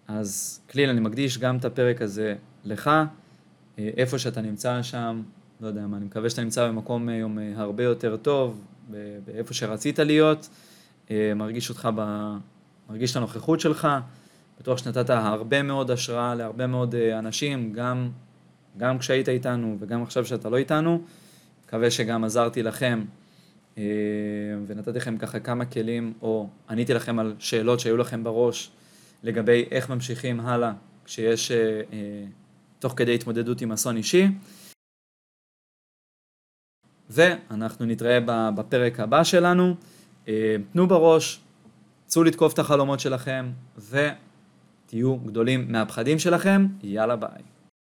אז 0.08 0.62
כליל, 0.69 0.89
אני 0.89 0.99
מקדיש 0.99 1.38
גם 1.38 1.58
את 1.58 1.65
הפרק 1.65 2.01
הזה 2.01 2.36
לך, 2.65 2.91
איפה 3.78 4.19
שאתה 4.19 4.41
נמצא 4.41 4.82
שם, 4.82 5.21
לא 5.62 5.67
יודע 5.67 5.88
מה, 5.88 5.97
אני 5.97 6.06
מקווה 6.06 6.30
שאתה 6.30 6.43
נמצא 6.43 6.67
במקום 6.67 7.10
היום 7.10 7.38
הרבה 7.56 7.84
יותר 7.84 8.17
טוב, 8.17 8.62
באיפה 9.25 9.54
שרצית 9.54 9.99
להיות, 9.99 10.49
מרגיש 11.36 11.69
אותך, 11.69 11.89
ב... 11.95 12.32
מרגיש 12.89 13.12
את 13.12 13.15
הנוכחות 13.15 13.60
שלך, 13.60 13.88
בטוח 14.60 14.78
שנתת 14.78 15.10
הרבה 15.10 15.63
מאוד 15.63 15.91
השראה 15.91 16.36
להרבה 16.36 16.67
מאוד 16.67 16.95
אנשים, 16.95 17.73
גם, 17.73 18.10
גם 18.78 18.99
כשהיית 18.99 19.30
איתנו 19.30 19.78
וגם 19.80 20.04
עכשיו 20.04 20.25
שאתה 20.25 20.49
לא 20.49 20.58
איתנו. 20.58 21.01
מקווה 21.65 21.91
שגם 21.91 22.23
עזרתי 22.23 22.63
לכם 22.63 22.99
אה, 22.99 23.24
ונתתי 24.67 24.97
לכם 24.97 25.17
ככה 25.17 25.39
כמה 25.39 25.65
כלים, 25.65 26.13
או 26.21 26.49
עניתי 26.69 26.93
לכם 26.93 27.19
על 27.19 27.35
שאלות 27.39 27.79
שהיו 27.79 27.97
לכם 27.97 28.23
בראש 28.23 28.71
לגבי 29.23 29.65
איך 29.71 29.89
ממשיכים 29.89 30.39
הלאה 30.39 30.73
כשיש 31.05 31.51
אה, 31.51 31.81
אה, 31.93 32.25
תוך 32.79 32.93
כדי 32.97 33.15
התמודדות 33.15 33.61
עם 33.61 33.71
אסון 33.71 33.97
אישי. 33.97 34.27
ואנחנו 37.09 37.85
נתראה 37.85 38.19
בפרק 38.55 38.99
הבא 38.99 39.23
שלנו. 39.23 39.75
תנו 40.71 40.88
בראש, 40.88 41.39
צאו 42.05 42.23
לתקוף 42.23 42.53
את 42.53 42.59
החלומות 42.59 42.99
שלכם 42.99 43.51
ותהיו 43.77 45.17
גדולים 45.17 45.71
מהפחדים 45.71 46.19
שלכם. 46.19 46.67
יאללה 46.83 47.15
ביי. 47.15 47.54